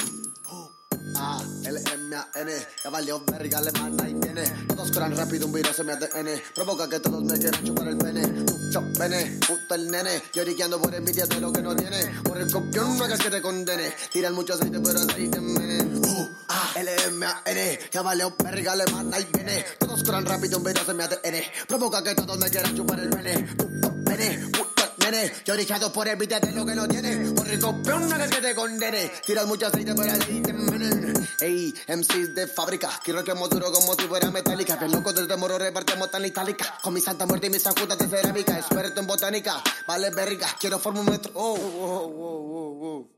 A, 1.19 1.43
L, 1.65 1.81
M, 1.95 2.15
A, 2.15 2.29
N, 2.35 2.53
ya 2.85 2.91
valió 2.91 3.25
verga, 3.25 3.61
le 3.63 3.73
manda 3.73 4.07
y 4.07 4.13
viene. 4.13 4.43
Todos 4.69 4.91
corran 4.93 5.17
rápido, 5.17 5.47
un 5.47 5.53
virus 5.53 5.79
en 5.79 5.87
mi 5.87 5.93
ADN. 5.93 6.43
Provoca 6.55 6.89
que 6.91 7.01
todos 7.01 7.23
me 7.25 7.39
quieran 7.39 7.65
chupar 7.65 7.89
el 7.89 7.97
pene. 7.97 8.27
Mucho 8.27 8.83
pene, 8.99 9.41
puto 9.47 9.75
el 9.77 9.91
nene. 9.91 10.23
Lloriqueando 10.35 10.79
por 10.79 10.95
envidia 10.95 11.25
de 11.25 11.41
lo 11.41 11.51
que 11.51 11.63
no 11.63 11.75
tiene. 11.75 12.05
Por 12.23 12.37
el 12.37 12.53
copión 12.53 12.99
no 12.99 13.05
hagas 13.05 13.21
que 13.21 13.31
te 13.31 13.41
condene. 13.41 13.95
Tiran 14.13 14.35
mucho 14.35 14.55
aceite, 14.55 14.79
pero 14.79 14.99
aceite 14.99 15.41
mene. 15.41 15.85
Uh, 16.07 16.29
A, 16.49 16.73
L, 16.81 16.97
M, 17.07 17.25
A, 17.25 17.43
N, 17.47 17.79
ya 17.91 18.03
valió 18.03 18.37
verga, 18.39 18.77
le 18.77 18.85
manda 18.93 19.19
y 19.19 19.25
viene. 19.33 19.65
Todos 19.79 20.05
corran 20.05 20.27
rápido, 20.27 20.59
un 20.59 20.65
virus 20.65 20.87
en 20.87 20.97
mi 20.99 21.03
ADN. 21.03 21.67
Provoca 21.67 22.05
que 22.05 22.15
todos 22.15 22.39
me 22.39 22.51
quieran 22.51 22.77
chupar 22.77 23.01
el 23.01 23.09
pene. 23.09 23.39
Puto 23.57 24.05
pene, 24.05 24.49
puto 24.53 24.76
nene. 25.11 25.33
Lloriqueando 25.45 25.93
por 25.93 26.09
envidia 26.09 26.41
de 26.41 26.53
lo 26.53 26.65
que 26.65 26.75
no 26.75 26.87
tiene. 26.87 27.31
Por 27.33 27.49
el 27.49 27.61
copión 27.61 28.09
no 28.09 28.15
hagas 28.15 28.31
que 28.31 28.41
te 28.41 28.55
condene. 28.55 29.11
Tiran 29.25 29.49
mucho 29.49 29.67
aceite, 29.67 29.95
pero 29.95 30.13
aceite 30.13 30.53
mene. 30.53 31.13
Ey, 31.41 31.75
MCs 31.89 32.35
de 32.35 32.47
fábrica, 32.47 32.91
quiero 33.03 33.23
que 33.23 33.33
duro 33.33 33.73
como 33.73 33.95
si 33.95 34.03
fuera 34.03 34.31
metálica. 34.31 34.77
Bien 34.77 34.93
loco 34.93 35.13
desde 35.13 35.37
moro 35.37 35.59
repartimos 35.59 36.11
tan 36.11 36.25
itálica. 36.25 36.79
Con 36.83 36.95
mi 36.95 37.01
santa 37.01 37.27
muerte 37.27 37.47
y 37.49 37.51
mis 37.51 37.67
ajudas 37.67 37.99
de 37.99 38.09
cerámica. 38.09 38.59
Experto 38.59 39.01
en 39.01 39.07
botánica, 39.07 39.63
vale 39.87 40.11
verga. 40.11 40.49
Quiero 40.59 40.79
formar 40.79 41.05
un 41.05 41.11
metro. 41.11 41.33
Oh, 41.35 41.55
oh, 41.55 42.79
oh. 42.83 43.16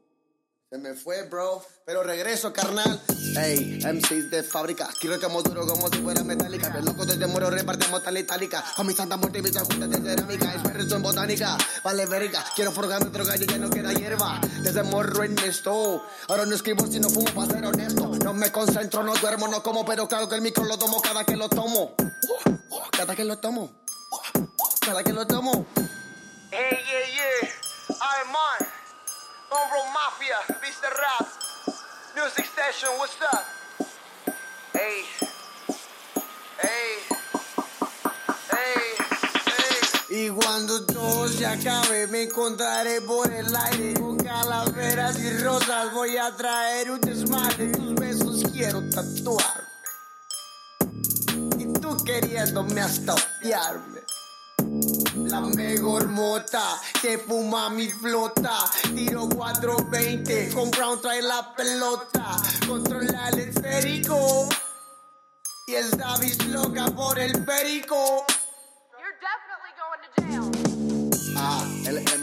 Se 0.71 0.77
me 0.77 0.93
fue, 0.93 1.23
bro. 1.23 1.65
Pero 1.87 2.03
regreso, 2.03 2.53
carnal. 2.53 3.01
Ey, 3.39 3.81
MCs 3.83 4.31
de 4.31 4.43
fábrica. 4.43 4.87
Quiero 5.01 5.19
que 5.19 5.27
duro 5.27 5.67
como 5.67 5.89
si 5.89 6.03
fuera 6.03 6.23
metálica. 6.23 6.69
Bien 6.69 6.85
loco 6.85 7.07
desde 7.07 7.27
moro 7.27 7.49
repartimos 7.49 8.03
tan 8.03 8.15
itálica. 8.19 8.63
Con 8.77 8.87
mi 8.87 8.93
santa 8.93 9.17
muerte 9.17 9.39
y 9.39 9.43
mis 9.43 9.55
de 9.55 9.65
cerámica. 9.65 10.53
Experto 10.53 10.97
en 10.97 11.03
botánica, 11.03 11.57
vale 11.83 12.05
verga. 12.05 12.45
Quiero 12.55 12.71
forjar 12.71 13.03
otro 13.03 13.25
gallo, 13.25 13.47
ya 13.47 13.57
no 13.57 13.71
queda 13.71 13.95
hierba. 13.95 14.43
Desde 14.63 14.83
morro 14.83 15.25
en 15.25 15.39
esto. 15.39 16.05
Ahora 16.29 16.45
no 16.45 16.55
escribo 16.55 16.87
si 16.87 17.01
no 17.01 17.09
fumo 17.09 17.33
para 17.35 17.51
ser 17.51 17.65
honesto. 17.65 18.11
No 18.23 18.35
me 18.35 18.53
concentro, 18.53 19.03
no 19.03 19.15
duermo, 19.15 19.49
no 19.49 19.63
como. 19.63 19.87
Pero 19.87 20.07
claro 20.07 20.29
que 20.29 20.35
el 20.35 20.43
micro 20.43 20.67
lo 20.67 20.79
tomo 20.79 21.01
cada 21.01 21.25
que 21.25 21.35
lo 21.35 21.49
tomo. 21.49 21.95
Cada 22.91 23.17
que 23.17 23.25
lo 23.25 23.39
tomo. 23.39 23.73
Cada 24.85 25.03
que 25.03 25.15
lo 25.15 25.27
tomo. 25.27 25.67
Hey, 26.51 26.77
yeah, 26.85 27.07
yeah. 27.15 27.51
I'm 28.01 28.35
on. 28.35 28.78
Hombro 29.51 29.83
Mafia, 29.95 30.37
Mr. 30.61 30.91
Rap. 30.93 31.27
Music 32.15 32.45
Station, 32.45 32.91
what's 32.99 33.17
up? 33.33 33.47
Hey. 34.75 35.05
Hey. 36.61 36.99
Hey. 38.51 38.85
Hey. 39.47 40.25
Y 40.27 40.29
cuando 40.29 40.85
todo 40.85 41.29
se 41.29 41.47
acabe, 41.47 42.09
me 42.09 42.25
encontraré 42.25 43.01
por 43.01 43.33
el 43.33 43.57
aire 43.57 43.95
con 43.95 44.19
calaveras 44.19 45.19
y 45.19 45.39
rosas. 45.39 45.95
Voy 45.95 46.19
a 46.19 46.37
traer 46.37 46.91
un 46.91 47.01
desmadre, 47.01 47.69
tus 47.73 47.95
besos 47.95 48.43
quiero 48.53 48.83
tatuar. 48.91 49.65
Y 51.59 51.73
tú 51.73 51.97
queriéndome 52.05 52.83
hasta 52.83 53.15
odiarme. 53.15 54.03
La 55.29 55.41
mejor 55.43 56.09
mota 56.09 56.81
que 57.03 57.19
fuma 57.19 57.69
mi 57.69 57.89
flota. 57.89 58.65
Tiro 58.95 59.29
420, 59.29 60.49
con 60.55 60.71
Brown 60.71 61.01
trae 61.03 61.21
la 61.21 61.55
pelota. 61.55 62.37
Controla 62.67 63.29
el 63.29 63.41
esférico. 63.41 64.49
Y 65.67 65.75
el 65.75 65.91
Davis 65.91 66.47
loca 66.47 66.87
por 66.87 67.19
el 67.19 67.45
perico. 67.45 68.25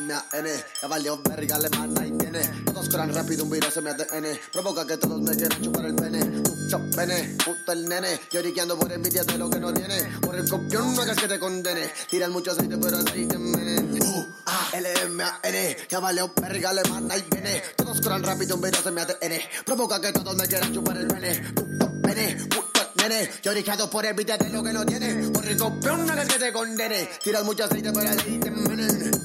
M, 0.05 0.13
A, 0.13 0.23
N, 0.33 0.49
ya 0.79 0.87
valió 0.87 1.19
verga, 1.23 1.57
le 1.57 1.69
manda 1.69 2.05
y 2.05 2.11
viene. 2.11 2.41
Todos 2.63 2.89
corran 2.89 3.11
rápido, 3.11 3.43
un 3.43 3.49
virus 3.49 3.75
mi 3.81 3.89
ADN. 3.89 4.39
Provoca 4.51 4.85
que 4.85 4.97
todos 4.97 5.19
me 5.19 5.35
quieran 5.35 5.59
chupar 5.59 5.85
el 5.85 5.95
pene. 5.95 6.23
Mucho 6.23 6.79
pene, 6.95 7.35
puto 7.43 7.71
el 7.71 7.89
nene. 7.89 8.19
Lloriqueando 8.29 8.77
por 8.77 8.91
envidia 8.91 9.23
de 9.23 9.35
lo 9.35 9.49
que 9.49 9.59
no 9.59 9.73
tiene. 9.73 10.03
Por 10.21 10.35
el 10.35 10.47
copión 10.47 10.93
no 10.93 11.01
hagas 11.01 11.17
que 11.17 11.27
te 11.27 11.39
condene. 11.39 11.91
Tiran 12.07 12.31
mucho 12.31 12.51
aceite, 12.51 12.77
pero 12.77 12.97
aceite 12.97 13.37
mene. 13.39 13.99
Uh, 13.99 14.27
A, 14.45 14.77
L, 14.77 14.93
M, 15.05 15.23
A, 15.23 15.39
N, 15.41 15.77
ya 15.89 15.99
valió 15.99 16.31
verga, 16.39 16.71
le 16.73 16.83
manda 16.83 17.17
y 17.17 17.23
viene. 17.23 17.63
Todos 17.75 17.99
corran 17.99 18.21
rápido, 18.21 18.57
un 18.57 18.61
virus 18.61 18.85
mi 18.91 19.01
ADN. 19.01 19.39
Provoca 19.65 19.99
que 19.99 20.11
todos 20.11 20.35
me 20.35 20.45
quieran 20.45 20.71
chupar 20.71 20.97
el 20.97 21.07
pene. 21.07 21.41
Puto 21.55 22.01
pene, 22.03 22.35
puto 22.47 22.81
nene. 23.01 23.31
Lloriqueando 23.41 23.89
por 23.89 24.05
envidia 24.05 24.37
de 24.37 24.51
lo 24.51 24.61
que 24.61 24.71
no 24.71 24.85
tiene. 24.85 25.31
Por 25.31 25.47
el 25.47 25.57
copión 25.57 26.05
no 26.05 26.13
hagas 26.13 26.27
que 26.27 26.37
te 26.37 26.53
condene. 26.53 27.09
Tiran 27.23 27.43
mucho 27.43 27.63
aceite, 27.63 27.91
pero 27.91 28.07
aceite 28.07 28.51
mene. 28.51 29.24